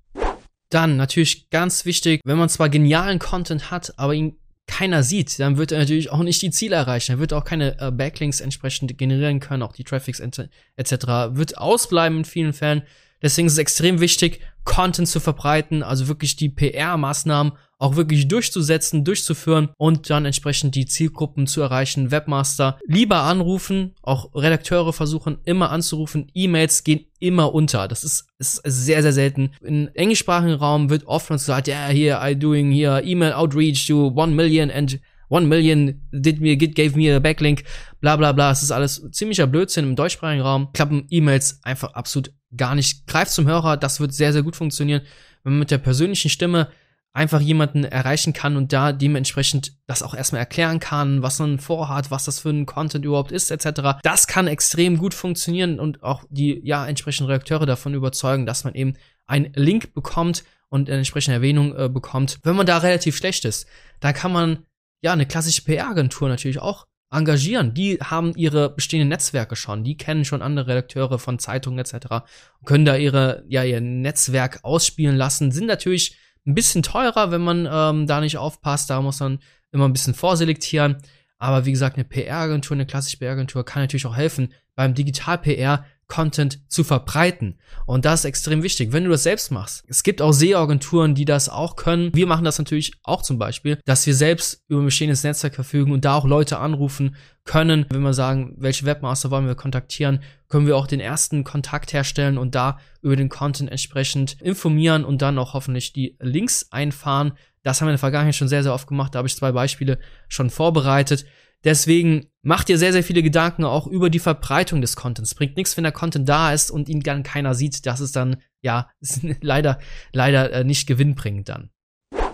Dann 0.69 0.97
natürlich 0.97 1.49
ganz 1.49 1.85
wichtig, 1.85 2.21
wenn 2.25 2.37
man 2.37 2.49
zwar 2.49 2.69
genialen 2.69 3.17
Content 3.17 3.71
hat, 3.71 3.97
aber 3.97 4.13
ihn 4.13 4.37
keiner 4.73 5.03
sieht, 5.03 5.37
dann 5.39 5.57
wird 5.57 5.71
er 5.71 5.77
natürlich 5.77 6.09
auch 6.09 6.23
nicht 6.23 6.41
die 6.41 6.49
Ziele 6.49 6.75
erreichen. 6.75 7.11
Er 7.11 7.19
wird 7.19 7.31
auch 7.31 7.43
keine 7.43 7.79
äh, 7.79 7.91
Backlinks 7.91 8.41
entsprechend 8.41 8.97
generieren 8.97 9.39
können, 9.39 9.61
auch 9.61 9.73
die 9.73 9.83
Traffics 9.83 10.19
etc. 10.19 10.91
wird 11.33 11.59
ausbleiben 11.59 12.19
in 12.19 12.25
vielen 12.25 12.53
Fällen. 12.53 12.81
Deswegen 13.21 13.45
ist 13.45 13.53
es 13.53 13.59
extrem 13.59 14.01
wichtig, 14.01 14.41
Content 14.63 15.07
zu 15.07 15.19
verbreiten, 15.19 15.83
also 15.83 16.07
wirklich 16.07 16.37
die 16.37 16.49
PR-Maßnahmen 16.49 17.53
auch 17.83 17.97
wirklich 17.97 18.29
durchzusetzen, 18.29 19.03
durchzuführen 19.03 19.69
und 19.77 20.09
dann 20.09 20.25
entsprechend 20.25 20.73
die 20.75 20.85
Zielgruppen 20.85 21.47
zu 21.47 21.61
erreichen. 21.61 22.11
Webmaster 22.11 22.79
lieber 22.87 23.23
anrufen, 23.23 23.93
auch 24.01 24.33
Redakteure 24.33 24.93
versuchen 24.93 25.39
immer 25.43 25.69
anzurufen. 25.69 26.31
E-Mails 26.33 26.85
gehen 26.85 27.01
immer 27.19 27.53
unter. 27.53 27.89
Das 27.89 28.05
ist, 28.05 28.27
ist 28.39 28.61
sehr, 28.63 29.01
sehr 29.01 29.11
selten. 29.11 29.51
Im 29.61 29.89
englischsprachigen 29.95 30.55
Raum 30.55 30.89
wird 30.89 31.07
oft 31.07 31.27
gesagt, 31.27 31.67
ja, 31.67 31.89
yeah, 31.89 32.19
here 32.19 32.31
I 32.31 32.39
doing 32.39 32.71
here 32.71 33.03
email 33.03 33.33
outreach 33.33 33.85
to 33.87 34.07
one 34.15 34.33
million 34.33 34.71
and 34.71 35.01
one 35.27 35.47
million 35.47 36.01
did 36.13 36.39
me, 36.39 36.55
gave 36.55 36.95
me 36.95 37.13
a 37.13 37.19
backlink, 37.19 37.65
bla 37.99 38.15
bla 38.15 38.31
bla. 38.31 38.51
Es 38.51 38.63
ist 38.63 38.71
alles 38.71 39.05
ziemlicher 39.11 39.45
Blödsinn 39.45 39.83
im 39.83 39.97
deutschsprachigen 39.97 40.41
Raum. 40.41 40.69
Klappen 40.71 41.05
E-Mails 41.09 41.59
einfach 41.63 41.95
absolut 41.95 42.31
gar 42.55 42.75
nicht. 42.75 43.07
Greift 43.07 43.31
zum 43.31 43.45
Hörer, 43.45 43.75
das 43.75 43.99
wird 43.99 44.13
sehr, 44.13 44.31
sehr 44.31 44.43
gut 44.43 44.55
funktionieren. 44.55 45.01
Wenn 45.43 45.53
man 45.53 45.59
mit 45.59 45.71
der 45.71 45.79
persönlichen 45.79 46.29
Stimme 46.29 46.69
einfach 47.13 47.39
jemanden 47.39 47.85
erreichen 47.85 48.33
kann 48.33 48.57
und 48.57 48.73
da 48.73 48.91
dementsprechend 48.91 49.73
das 49.85 50.01
auch 50.01 50.15
erstmal 50.15 50.39
erklären 50.39 50.79
kann, 50.79 51.21
was 51.21 51.37
man 51.37 51.59
vorhat, 51.59 52.09
was 52.09 52.25
das 52.25 52.39
für 52.39 52.49
ein 52.49 52.65
Content 52.65 53.05
überhaupt 53.05 53.31
ist, 53.31 53.51
etc. 53.51 53.99
Das 54.01 54.25
kann 54.25 54.47
extrem 54.47 54.97
gut 54.97 55.13
funktionieren 55.13 55.79
und 55.79 56.01
auch 56.01 56.23
die 56.29 56.59
ja 56.63 56.85
entsprechenden 56.87 57.29
Redakteure 57.29 57.67
davon 57.67 57.93
überzeugen, 57.93 58.47
dass 58.47 58.63
man 58.63 58.73
eben 58.73 58.95
einen 59.27 59.53
Link 59.53 59.93
bekommt 59.93 60.43
und 60.69 60.89
eine 60.89 60.97
entsprechende 60.97 61.35
Erwähnung 61.35 61.75
äh, 61.77 61.87
bekommt. 61.87 62.39
Wenn 62.41 62.55
man 62.55 62.65
da 62.65 62.79
relativ 62.79 63.15
schlecht 63.15 63.45
ist, 63.45 63.67
da 63.99 64.11
kann 64.11 64.31
man 64.33 64.65
ja 65.01 65.13
eine 65.13 65.27
klassische 65.27 65.61
PR-Agentur 65.61 66.29
natürlich 66.29 66.59
auch 66.59 66.87
engagieren. 67.11 67.75
Die 67.75 67.99
haben 67.99 68.33
ihre 68.35 68.73
bestehenden 68.73 69.09
Netzwerke 69.09 69.55
schon, 69.55 69.83
die 69.83 69.97
kennen 69.97 70.25
schon 70.25 70.41
andere 70.41 70.65
Redakteure 70.65 71.19
von 71.19 71.37
Zeitungen 71.37 71.77
etc. 71.77 72.25
können 72.65 72.85
da 72.85 72.95
ihre 72.95 73.43
ja 73.47 73.63
ihr 73.63 73.81
Netzwerk 73.81 74.61
ausspielen 74.63 75.15
lassen, 75.15 75.51
sind 75.51 75.67
natürlich 75.67 76.17
ein 76.45 76.55
bisschen 76.55 76.83
teurer, 76.83 77.31
wenn 77.31 77.41
man 77.41 77.67
ähm, 77.71 78.07
da 78.07 78.19
nicht 78.19 78.37
aufpasst. 78.37 78.89
Da 78.89 79.01
muss 79.01 79.19
man 79.19 79.39
immer 79.71 79.87
ein 79.87 79.93
bisschen 79.93 80.13
vorselektieren. 80.13 80.97
Aber 81.37 81.65
wie 81.65 81.71
gesagt, 81.71 81.97
eine 81.97 82.05
PR-Agentur, 82.05 82.75
eine 82.75 82.85
klassische 82.85 83.17
PR-Agentur 83.17 83.65
kann 83.65 83.83
natürlich 83.83 84.05
auch 84.05 84.15
helfen, 84.15 84.53
beim 84.75 84.93
Digital-PR 84.93 85.85
Content 86.13 86.59
zu 86.67 86.83
verbreiten. 86.83 87.57
Und 87.87 88.05
das 88.05 88.19
ist 88.19 88.25
extrem 88.25 88.61
wichtig, 88.61 88.93
wenn 88.93 89.03
du 89.03 89.09
das 89.09 89.23
selbst 89.23 89.49
machst. 89.49 89.83
Es 89.87 90.03
gibt 90.03 90.21
auch 90.21 90.31
SEO-Agenturen, 90.31 91.15
die 91.15 91.25
das 91.25 91.49
auch 91.49 91.75
können. 91.75 92.13
Wir 92.13 92.27
machen 92.27 92.45
das 92.45 92.59
natürlich 92.59 92.93
auch 93.01 93.23
zum 93.23 93.39
Beispiel, 93.39 93.79
dass 93.85 94.05
wir 94.05 94.13
selbst 94.13 94.61
über 94.67 94.81
ein 94.81 94.85
bestehendes 94.85 95.23
Netzwerk 95.23 95.55
verfügen 95.55 95.91
und 95.91 96.05
da 96.05 96.13
auch 96.13 96.25
Leute 96.25 96.59
anrufen 96.59 97.15
können. 97.45 97.87
Wenn 97.89 98.03
wir 98.03 98.13
sagen, 98.13 98.53
welche 98.59 98.85
Webmaster 98.85 99.31
wollen 99.31 99.47
wir 99.47 99.55
kontaktieren, 99.55 100.19
können 100.49 100.67
wir 100.67 100.77
auch 100.77 100.85
den 100.85 100.99
ersten 100.99 101.43
Kontakt 101.43 101.93
herstellen 101.93 102.37
und 102.37 102.53
da 102.53 102.77
über 103.01 103.15
den 103.15 103.29
Content 103.29 103.71
entsprechend 103.71 104.39
informieren 104.39 105.05
und 105.05 105.23
dann 105.23 105.39
auch 105.39 105.55
hoffentlich 105.55 105.93
die 105.93 106.15
Links 106.19 106.67
einfahren. 106.69 107.33
Das 107.63 107.81
haben 107.81 107.87
wir 107.87 107.91
in 107.91 107.95
der 107.95 107.99
Vergangenheit 107.99 108.35
schon 108.35 108.49
sehr, 108.49 108.61
sehr 108.61 108.75
oft 108.75 108.87
gemacht. 108.87 109.15
Da 109.15 109.17
habe 109.17 109.27
ich 109.27 109.35
zwei 109.35 109.51
Beispiele 109.51 109.97
schon 110.27 110.51
vorbereitet. 110.51 111.25
Deswegen 111.63 112.27
macht 112.41 112.69
ihr 112.69 112.77
sehr, 112.77 112.91
sehr 112.91 113.03
viele 113.03 113.23
Gedanken 113.23 113.63
auch 113.63 113.87
über 113.87 114.09
die 114.09 114.19
Verbreitung 114.19 114.81
des 114.81 114.95
Contents. 114.95 115.33
Bringt 115.33 115.55
nichts, 115.55 115.77
wenn 115.77 115.83
der 115.83 115.93
Content 115.93 116.27
da 116.27 116.53
ist 116.53 116.71
und 116.71 116.89
ihn 116.89 116.99
dann 116.99 117.23
keiner 117.23 117.55
sieht. 117.55 117.85
Das 117.85 118.01
ist 118.01 118.15
dann, 118.15 118.37
ja, 118.61 118.89
ist 118.99 119.21
leider, 119.41 119.79
leider 120.11 120.51
äh, 120.51 120.63
nicht 120.63 120.87
gewinnbringend 120.87 121.49
dann. 121.49 121.69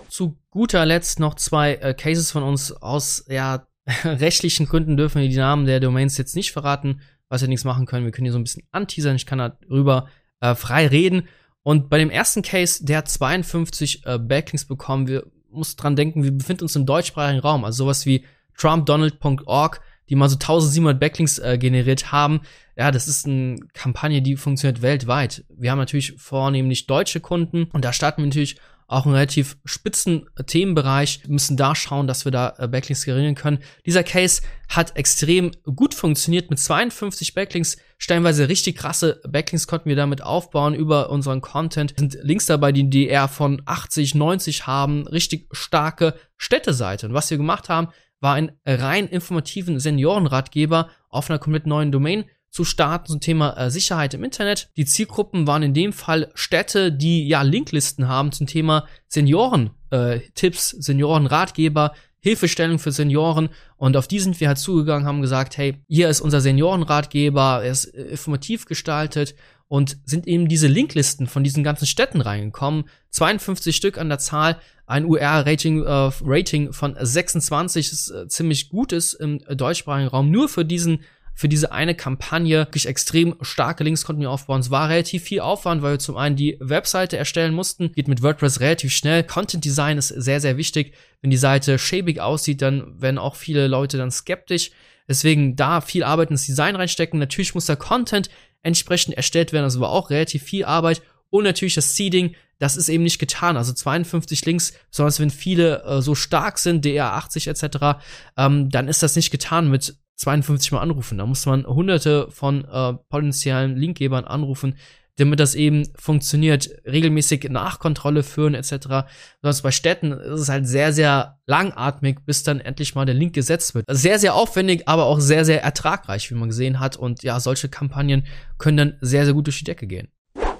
Zu 0.08 0.36
guter 0.50 0.84
Letzt 0.84 1.20
noch 1.20 1.34
zwei 1.36 1.74
äh, 1.74 1.94
Cases 1.94 2.30
von 2.32 2.42
uns 2.42 2.72
aus, 2.72 3.24
ja, 3.28 3.66
rechtlichen 4.04 4.66
Gründen 4.66 4.96
dürfen 4.96 5.20
wir 5.20 5.28
die 5.28 5.36
Namen 5.36 5.66
der 5.66 5.80
Domains 5.80 6.18
jetzt 6.18 6.36
nicht 6.36 6.52
verraten, 6.52 7.00
was 7.28 7.40
wir 7.40 7.48
nichts 7.48 7.64
machen 7.64 7.86
können. 7.86 8.04
Wir 8.04 8.12
können 8.12 8.26
hier 8.26 8.32
so 8.32 8.38
ein 8.38 8.44
bisschen 8.44 8.64
anteasern. 8.72 9.16
Ich 9.16 9.26
kann 9.26 9.38
darüber 9.38 10.08
äh, 10.40 10.54
frei 10.54 10.88
reden. 10.88 11.28
Und 11.62 11.88
bei 11.88 11.98
dem 11.98 12.10
ersten 12.10 12.42
Case, 12.42 12.84
der 12.84 12.98
hat 12.98 13.08
52 13.08 14.06
äh, 14.06 14.18
Backlinks 14.18 14.64
bekommen. 14.64 15.06
Wir 15.06 15.26
muss 15.50 15.76
dran 15.76 15.96
denken, 15.96 16.24
wir 16.24 16.32
befinden 16.32 16.64
uns 16.64 16.76
im 16.76 16.86
deutschsprachigen 16.86 17.40
Raum. 17.40 17.64
Also 17.64 17.84
sowas 17.84 18.06
wie 18.06 18.24
trumpdonald.org, 18.56 19.80
die 20.08 20.16
mal 20.16 20.28
so 20.28 20.34
1700 20.34 20.98
Backlinks 20.98 21.38
äh, 21.38 21.56
generiert 21.58 22.12
haben. 22.12 22.40
Ja, 22.76 22.90
das 22.90 23.08
ist 23.08 23.26
eine 23.26 23.58
Kampagne, 23.74 24.22
die 24.22 24.36
funktioniert 24.36 24.82
weltweit. 24.82 25.44
Wir 25.48 25.70
haben 25.70 25.78
natürlich 25.78 26.14
vornehmlich 26.18 26.86
deutsche 26.86 27.20
Kunden 27.20 27.64
und 27.72 27.84
da 27.84 27.92
starten 27.92 28.22
wir 28.22 28.26
natürlich 28.26 28.56
auch 28.90 29.06
einen 29.06 29.14
relativ 29.14 29.56
spitzen 29.64 30.26
Themenbereich, 30.46 31.22
wir 31.22 31.30
müssen 31.30 31.56
da 31.56 31.76
schauen, 31.76 32.08
dass 32.08 32.24
wir 32.24 32.32
da 32.32 32.54
äh, 32.58 32.66
Backlinks 32.66 33.04
generieren 33.04 33.36
können. 33.36 33.60
Dieser 33.86 34.02
Case 34.02 34.42
hat 34.68 34.96
extrem 34.96 35.52
gut 35.62 35.94
funktioniert 35.94 36.50
mit 36.50 36.58
52 36.58 37.34
Backlinks, 37.34 37.76
stellenweise 37.98 38.48
richtig 38.48 38.76
krasse 38.76 39.20
Backlinks 39.28 39.68
konnten 39.68 39.88
wir 39.88 39.94
damit 39.94 40.22
aufbauen 40.22 40.74
über 40.74 41.10
unseren 41.10 41.40
Content. 41.40 41.94
Sind 41.96 42.18
Links 42.22 42.46
dabei, 42.46 42.72
die 42.72 42.90
DR 42.90 43.28
von 43.28 43.62
80, 43.64 44.16
90 44.16 44.66
haben, 44.66 45.06
richtig 45.06 45.46
starke 45.52 46.14
Städteseite. 46.36 47.06
Und 47.06 47.14
was 47.14 47.30
wir 47.30 47.36
gemacht 47.36 47.68
haben, 47.68 47.88
war 48.20 48.34
ein 48.34 48.52
rein 48.64 49.08
informativen 49.08 49.80
Seniorenratgeber 49.80 50.88
auf 51.08 51.30
einer 51.30 51.38
komplett 51.38 51.66
neuen 51.66 51.90
Domain 51.90 52.24
zu 52.50 52.64
starten 52.64 53.06
zum 53.06 53.20
Thema 53.20 53.56
äh, 53.56 53.70
Sicherheit 53.70 54.12
im 54.14 54.24
Internet. 54.24 54.70
Die 54.76 54.84
Zielgruppen 54.84 55.46
waren 55.46 55.62
in 55.62 55.74
dem 55.74 55.92
Fall 55.92 56.30
Städte, 56.34 56.92
die 56.92 57.26
ja 57.26 57.42
Linklisten 57.42 58.08
haben 58.08 58.32
zum 58.32 58.46
Thema 58.46 58.86
Senioren-Tipps, 59.08 60.72
äh, 60.72 60.82
Seniorenratgeber, 60.82 61.92
Hilfestellung 62.22 62.78
für 62.78 62.92
Senioren 62.92 63.48
und 63.76 63.96
auf 63.96 64.06
die 64.06 64.20
sind 64.20 64.40
wir 64.40 64.48
halt 64.48 64.58
zugegangen, 64.58 65.06
haben 65.06 65.22
gesagt, 65.22 65.56
hey, 65.56 65.82
hier 65.88 66.10
ist 66.10 66.20
unser 66.20 66.40
Seniorenratgeber, 66.40 67.62
er 67.64 67.70
ist 67.70 67.86
äh, 67.86 68.02
informativ 68.02 68.66
gestaltet 68.66 69.34
und 69.70 69.98
sind 70.04 70.26
eben 70.26 70.48
diese 70.48 70.66
Linklisten 70.66 71.28
von 71.28 71.44
diesen 71.44 71.62
ganzen 71.62 71.86
Städten 71.86 72.20
reingekommen. 72.20 72.86
52 73.10 73.76
Stück 73.76 73.98
an 73.98 74.08
der 74.08 74.18
Zahl, 74.18 74.56
ein 74.84 75.04
UR-Rating 75.04 75.84
äh, 75.84 76.10
Rating 76.24 76.72
von 76.72 76.96
26, 77.00 77.92
ist 77.92 78.10
äh, 78.10 78.26
ziemlich 78.26 78.68
gut 78.68 78.90
ist 78.90 79.14
im 79.14 79.38
deutschsprachigen 79.48 80.08
Raum, 80.08 80.32
nur 80.32 80.48
für 80.48 80.64
diesen 80.64 81.04
für 81.34 81.48
diese 81.48 81.70
eine 81.70 81.94
Kampagne 81.94 82.58
wirklich 82.58 82.86
extrem 82.86 83.36
starke 83.42 83.84
Links 83.84 84.04
konnten 84.04 84.20
wir 84.20 84.30
aufbauen. 84.30 84.60
Es 84.60 84.70
war 84.70 84.88
relativ 84.88 85.22
viel 85.22 85.40
Aufwand, 85.40 85.80
weil 85.82 85.92
wir 85.92 85.98
zum 86.00 86.16
einen 86.16 86.34
die 86.34 86.56
Webseite 86.60 87.16
erstellen 87.16 87.54
mussten. 87.54 87.92
Geht 87.92 88.08
mit 88.08 88.22
WordPress 88.22 88.60
relativ 88.60 88.92
schnell. 88.92 89.22
Content 89.22 89.64
Design 89.64 89.96
ist 89.96 90.08
sehr, 90.08 90.40
sehr 90.40 90.56
wichtig. 90.58 90.92
Wenn 91.22 91.30
die 91.30 91.38
Seite 91.38 91.78
schäbig 91.78 92.20
aussieht, 92.20 92.60
dann 92.60 93.00
werden 93.00 93.16
auch 93.16 93.36
viele 93.36 93.68
Leute 93.68 93.96
dann 93.96 94.10
skeptisch. 94.10 94.72
Deswegen 95.08 95.56
da 95.56 95.80
viel 95.80 96.04
Arbeit 96.04 96.30
ins 96.30 96.44
Design 96.44 96.76
reinstecken. 96.76 97.18
Natürlich 97.18 97.54
muss 97.54 97.66
der 97.66 97.76
Content 97.76 98.28
entsprechend 98.62 99.16
erstellt 99.16 99.52
werden. 99.52 99.64
Das 99.64 99.80
war 99.80 99.90
auch 99.90 100.10
relativ 100.10 100.42
viel 100.42 100.64
Arbeit. 100.64 101.02
Und 101.30 101.44
natürlich 101.44 101.74
das 101.74 101.96
Seeding, 101.96 102.34
das 102.58 102.76
ist 102.76 102.88
eben 102.88 103.04
nicht 103.04 103.18
getan. 103.18 103.56
Also 103.56 103.72
52 103.72 104.44
Links, 104.44 104.74
besonders 104.90 105.20
wenn 105.20 105.30
viele 105.30 105.82
äh, 105.84 106.02
so 106.02 106.14
stark 106.14 106.58
sind, 106.58 106.84
DR80 106.84 107.48
etc., 107.48 108.00
ähm, 108.36 108.68
dann 108.70 108.88
ist 108.88 109.02
das 109.02 109.16
nicht 109.16 109.30
getan 109.30 109.70
mit 109.70 109.96
52 110.16 110.72
Mal 110.72 110.80
anrufen. 110.80 111.18
Da 111.18 111.26
muss 111.26 111.46
man 111.46 111.66
hunderte 111.66 112.30
von 112.30 112.64
äh, 112.66 112.94
potenziellen 113.08 113.76
Linkgebern 113.76 114.24
anrufen, 114.24 114.76
damit 115.16 115.40
das 115.40 115.54
eben 115.54 115.86
funktioniert, 115.96 116.70
regelmäßig 116.86 117.48
Nachkontrolle 117.50 118.22
führen 118.22 118.54
etc. 118.54 119.08
Sonst 119.42 119.62
bei 119.62 119.70
Städten 119.70 120.12
ist 120.12 120.40
es 120.40 120.48
halt 120.48 120.66
sehr, 120.66 120.92
sehr 120.92 121.38
langatmig, 121.46 122.20
bis 122.24 122.42
dann 122.42 122.60
endlich 122.60 122.94
mal 122.94 123.04
der 123.04 123.14
Link 123.14 123.34
gesetzt 123.34 123.74
wird. 123.74 123.84
Sehr, 123.88 124.18
sehr 124.18 124.34
aufwendig, 124.34 124.86
aber 124.86 125.06
auch 125.06 125.20
sehr, 125.20 125.44
sehr 125.44 125.62
ertragreich, 125.62 126.30
wie 126.30 126.34
man 126.34 126.48
gesehen 126.48 126.80
hat. 126.80 126.96
Und 126.96 127.22
ja, 127.22 127.40
solche 127.40 127.68
Kampagnen 127.68 128.26
können 128.58 128.76
dann 128.76 128.98
sehr, 129.00 129.24
sehr 129.24 129.34
gut 129.34 129.46
durch 129.46 129.58
die 129.58 129.64
Decke 129.64 129.86
gehen. 129.86 130.08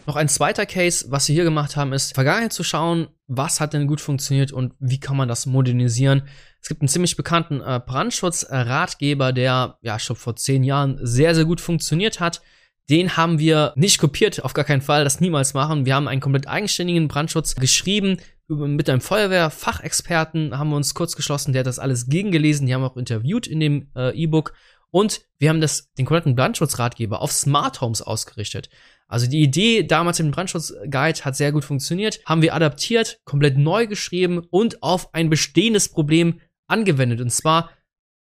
Noch 0.07 0.17
ein 0.17 0.29
zweiter 0.29 0.67
Case, 0.67 1.07
was 1.09 1.29
wir 1.29 1.35
hier 1.35 1.45
gemacht 1.45 1.77
haben, 1.77 1.93
ist 1.93 2.15
Vergangenheit 2.15 2.53
zu 2.53 2.65
schauen, 2.65 3.09
was 3.27 3.61
hat 3.61 3.75
denn 3.75 3.87
gut 3.87 4.01
funktioniert 4.01 4.51
und 4.51 4.75
wie 4.81 4.99
kann 4.99 5.17
man 5.17 5.29
das 5.29 5.47
modernisieren. 5.47 6.23
Es 6.61 6.69
gibt 6.69 6.81
einen 6.81 6.89
ziemlich 6.89 7.17
bekannten 7.17 7.61
äh, 7.61 7.81
Brandschutzratgeber, 7.85 9.33
der 9.33 9.79
ja 9.83 9.99
schon 9.99 10.17
vor 10.17 10.37
zehn 10.37 10.65
Jahren 10.65 10.99
sehr, 11.01 11.35
sehr 11.35 11.45
gut 11.45 11.61
funktioniert 11.61 12.19
hat. 12.19 12.43
Den 12.90 13.16
haben 13.16 13.38
wir 13.38 13.72
nicht 13.76 13.98
kopiert, 13.98 14.44
auf 14.44 14.53
gar 14.53 14.64
keinen 14.64 14.83
Fall, 14.83 15.05
das 15.05 15.20
niemals 15.20 15.55
machen. 15.55 15.87
Wir 15.87 15.94
haben 15.94 16.09
einen 16.09 16.20
komplett 16.20 16.48
eigenständigen 16.48 17.07
Brandschutz 17.07 17.55
geschrieben. 17.55 18.18
Mit 18.48 18.90
einem 18.90 19.00
Feuerwehrfachexperten 19.00 20.59
haben 20.59 20.70
wir 20.70 20.76
uns 20.76 20.94
kurz 20.94 21.14
geschlossen, 21.14 21.53
der 21.53 21.61
hat 21.61 21.68
das 21.68 21.79
alles 21.79 22.09
gegengelesen, 22.09 22.66
die 22.66 22.74
haben 22.74 22.83
auch 22.83 22.96
interviewt 22.96 23.46
in 23.46 23.61
dem 23.61 23.88
äh, 23.94 24.11
E-Book. 24.20 24.55
Und 24.90 25.20
wir 25.38 25.50
haben 25.50 25.61
das, 25.61 25.92
den 25.92 26.05
kompletten 26.05 26.35
Brandschutzratgeber 26.35 27.22
auf 27.22 27.31
Smart 27.31 27.81
Homes 27.81 28.03
ausgerichtet. 28.03 28.70
Also 29.07 29.29
die 29.29 29.40
Idee 29.40 29.85
damals 29.85 30.18
im 30.18 30.33
Brandschutzguide 30.33 31.24
hat 31.24 31.37
sehr 31.37 31.53
gut 31.53 31.64
funktioniert, 31.64 32.20
haben 32.26 32.42
wir 32.42 32.55
adaptiert, 32.55 33.20
komplett 33.24 33.57
neu 33.57 33.87
geschrieben 33.87 34.38
und 34.50 34.83
auf 34.83 35.14
ein 35.14 35.31
bestehendes 35.31 35.88
Problem 35.88 36.40
angewendet. 36.66 37.20
Und 37.20 37.31
zwar 37.31 37.70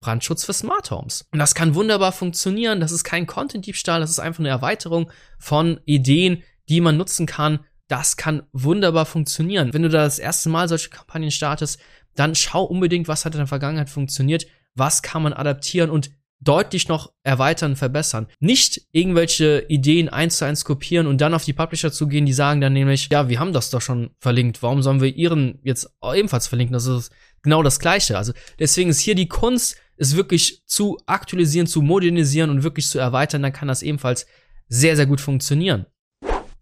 Brandschutz 0.00 0.44
für 0.44 0.52
Smart 0.52 0.90
Homes. 0.90 1.26
Und 1.32 1.38
das 1.38 1.54
kann 1.54 1.74
wunderbar 1.74 2.12
funktionieren. 2.12 2.80
Das 2.80 2.92
ist 2.92 3.04
kein 3.04 3.26
Content-Diebstahl, 3.26 4.00
das 4.00 4.10
ist 4.10 4.18
einfach 4.18 4.40
eine 4.40 4.48
Erweiterung 4.48 5.10
von 5.38 5.80
Ideen, 5.84 6.42
die 6.68 6.80
man 6.80 6.96
nutzen 6.96 7.26
kann, 7.26 7.60
das 7.88 8.16
kann 8.16 8.44
wunderbar 8.52 9.04
funktionieren. 9.04 9.74
Wenn 9.74 9.82
du 9.82 9.88
da 9.88 10.04
das 10.04 10.20
erste 10.20 10.48
Mal 10.48 10.68
solche 10.68 10.90
Kampagnen 10.90 11.32
startest, 11.32 11.80
dann 12.14 12.36
schau 12.36 12.62
unbedingt, 12.62 13.08
was 13.08 13.24
hat 13.24 13.34
in 13.34 13.38
der 13.38 13.46
Vergangenheit 13.48 13.90
funktioniert, 13.90 14.46
was 14.74 15.02
kann 15.02 15.22
man 15.22 15.32
adaptieren 15.32 15.90
und 15.90 16.10
deutlich 16.40 16.88
noch 16.88 17.12
erweitern, 17.22 17.76
verbessern. 17.76 18.26
Nicht 18.38 18.82
irgendwelche 18.92 19.66
Ideen 19.68 20.08
eins 20.08 20.38
zu 20.38 20.44
eins 20.44 20.64
kopieren 20.64 21.06
und 21.06 21.20
dann 21.20 21.34
auf 21.34 21.44
die 21.44 21.52
Publisher 21.52 21.92
zu 21.92 22.06
gehen, 22.06 22.26
die 22.26 22.32
sagen 22.32 22.60
dann 22.60 22.72
nämlich, 22.72 23.08
ja, 23.10 23.28
wir 23.28 23.38
haben 23.38 23.52
das 23.52 23.70
doch 23.70 23.82
schon 23.82 24.10
verlinkt, 24.20 24.62
warum 24.62 24.82
sollen 24.82 25.02
wir 25.02 25.14
ihren 25.14 25.58
jetzt 25.62 25.90
ebenfalls 26.02 26.46
verlinken? 26.46 26.72
Das 26.72 26.86
ist 26.86 27.12
genau 27.42 27.62
das 27.62 27.78
Gleiche. 27.78 28.16
Also 28.16 28.32
deswegen 28.58 28.90
ist 28.90 29.00
hier 29.00 29.14
die 29.14 29.28
Kunst, 29.28 29.76
es 30.00 30.16
wirklich 30.16 30.62
zu 30.66 30.98
aktualisieren, 31.04 31.66
zu 31.66 31.82
modernisieren 31.82 32.48
und 32.48 32.62
wirklich 32.62 32.88
zu 32.88 32.98
erweitern, 32.98 33.42
dann 33.42 33.52
kann 33.52 33.68
das 33.68 33.82
ebenfalls 33.82 34.26
sehr, 34.66 34.96
sehr 34.96 35.04
gut 35.04 35.20
funktionieren. 35.20 35.84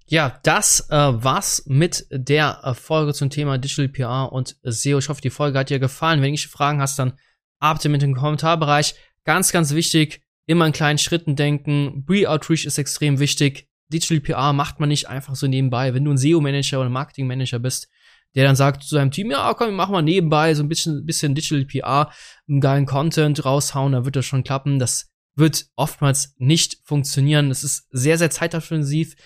Ja, 0.07 0.41
das 0.43 0.89
äh, 0.91 0.97
war's 0.97 1.63
mit 1.67 2.07
der 2.11 2.61
äh, 2.65 2.75
Folge 2.75 3.15
zum 3.15 3.31
Thema 3.31 3.59
Digital 3.59 3.89
PR 3.89 4.33
und 4.33 4.57
SEO. 4.65 4.99
Ich 4.99 5.09
hoffe, 5.09 5.21
die 5.21 5.31
Folge 5.31 5.59
hat 5.59 5.71
dir 5.71 5.79
gefallen. 5.79 6.21
Wenn 6.21 6.35
du 6.35 6.41
Fragen 6.41 6.81
hast, 6.81 6.99
dann 6.99 7.13
ab 7.61 7.85
mit 7.85 8.03
dem 8.03 8.17
Kommentarbereich. 8.17 8.97
Ganz, 9.25 9.53
ganz 9.53 9.73
wichtig, 9.73 10.23
immer 10.47 10.67
in 10.67 10.73
kleinen 10.73 10.99
Schritten 10.99 11.37
denken. 11.37 12.05
Pre-Outreach 12.07 12.65
ist 12.65 12.79
extrem 12.79 13.21
wichtig. 13.21 13.69
Digital 13.93 14.21
PR 14.21 14.53
macht 14.53 14.81
man 14.81 14.89
nicht 14.89 15.09
einfach 15.09 15.37
so 15.37 15.47
nebenbei. 15.47 15.95
Wenn 15.95 16.05
du 16.05 16.11
ein 16.11 16.19
SEO-Manager 16.19 16.81
oder 16.81 16.91
Marketing-Manager 16.91 17.59
bist, 17.61 17.89
der 18.39 18.47
dann 18.47 18.55
sagt 18.55 18.85
zu 18.85 18.95
seinem 18.95 19.11
Team, 19.11 19.33
ja, 19.33 19.53
komm, 19.55 19.75
mach 19.75 19.89
mal 19.89 20.01
nebenbei 20.01 20.55
so 20.55 20.63
ein 20.63 20.69
bisschen, 20.69 21.05
bisschen 21.05 21.35
Digital 21.35 21.65
PR, 21.65 22.13
einen 22.49 22.61
geilen 22.61 22.87
Content 22.87 23.45
raushauen, 23.45 23.91
dann 23.91 24.05
wird 24.05 24.15
das 24.15 24.27
schon 24.27 24.45
klappen. 24.45 24.79
Das 24.79 25.11
wird 25.35 25.67
oftmals 25.75 26.37
nicht 26.39 26.79
funktionieren. 26.85 27.51
Es 27.51 27.65
ist 27.65 27.89
sehr, 27.91 28.17
sehr 28.17 28.31
zeitaufwendig 28.31 29.17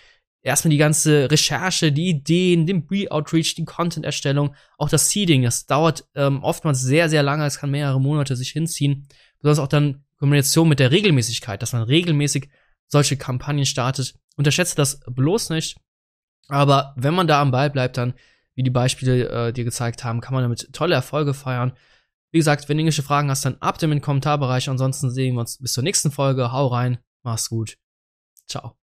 erstmal 0.40 0.70
die 0.70 0.78
ganze 0.78 1.30
Recherche, 1.30 1.92
die 1.92 2.08
Ideen, 2.08 2.66
den 2.66 2.86
Pre-Outreach, 2.86 3.54
die 3.54 3.66
Content-Erstellung, 3.66 4.54
auch 4.78 4.88
das 4.88 5.10
Seeding, 5.10 5.42
das 5.42 5.66
dauert 5.66 6.08
ähm, 6.14 6.42
oftmals 6.42 6.80
sehr, 6.80 7.10
sehr 7.10 7.22
lange, 7.22 7.44
es 7.44 7.58
kann 7.58 7.70
mehrere 7.70 8.00
Monate 8.00 8.34
sich 8.34 8.50
hinziehen. 8.50 9.06
Besonders 9.40 9.58
auch 9.58 9.68
dann 9.68 10.04
Kombination 10.18 10.70
mit 10.70 10.78
der 10.80 10.90
Regelmäßigkeit, 10.90 11.60
dass 11.60 11.74
man 11.74 11.82
regelmäßig 11.82 12.48
solche 12.88 13.18
Kampagnen 13.18 13.66
startet. 13.66 14.14
Unterschätze 14.36 14.74
das 14.74 15.00
bloß 15.06 15.50
nicht. 15.50 15.76
Aber 16.48 16.94
wenn 16.96 17.14
man 17.14 17.26
da 17.26 17.42
am 17.42 17.50
Ball 17.50 17.68
bleibt, 17.68 17.96
dann, 17.96 18.14
wie 18.54 18.62
die 18.62 18.70
Beispiele 18.70 19.28
äh, 19.28 19.52
dir 19.52 19.64
gezeigt 19.64 20.04
haben, 20.04 20.20
kann 20.20 20.34
man 20.34 20.42
damit 20.42 20.72
tolle 20.72 20.94
Erfolge 20.94 21.34
feiern. 21.34 21.72
Wie 22.30 22.38
gesagt, 22.38 22.68
wenn 22.68 22.76
du 22.76 22.82
irgendwelche 22.82 23.02
Fragen 23.02 23.30
hast, 23.30 23.44
dann 23.44 23.56
ab 23.60 23.78
dem 23.78 24.00
Kommentarbereich. 24.00 24.68
Ansonsten 24.68 25.10
sehen 25.10 25.34
wir 25.34 25.40
uns 25.40 25.58
bis 25.58 25.74
zur 25.74 25.84
nächsten 25.84 26.10
Folge. 26.10 26.52
Hau 26.52 26.68
rein, 26.68 26.98
mach's 27.22 27.50
gut. 27.50 27.76
Ciao. 28.46 28.81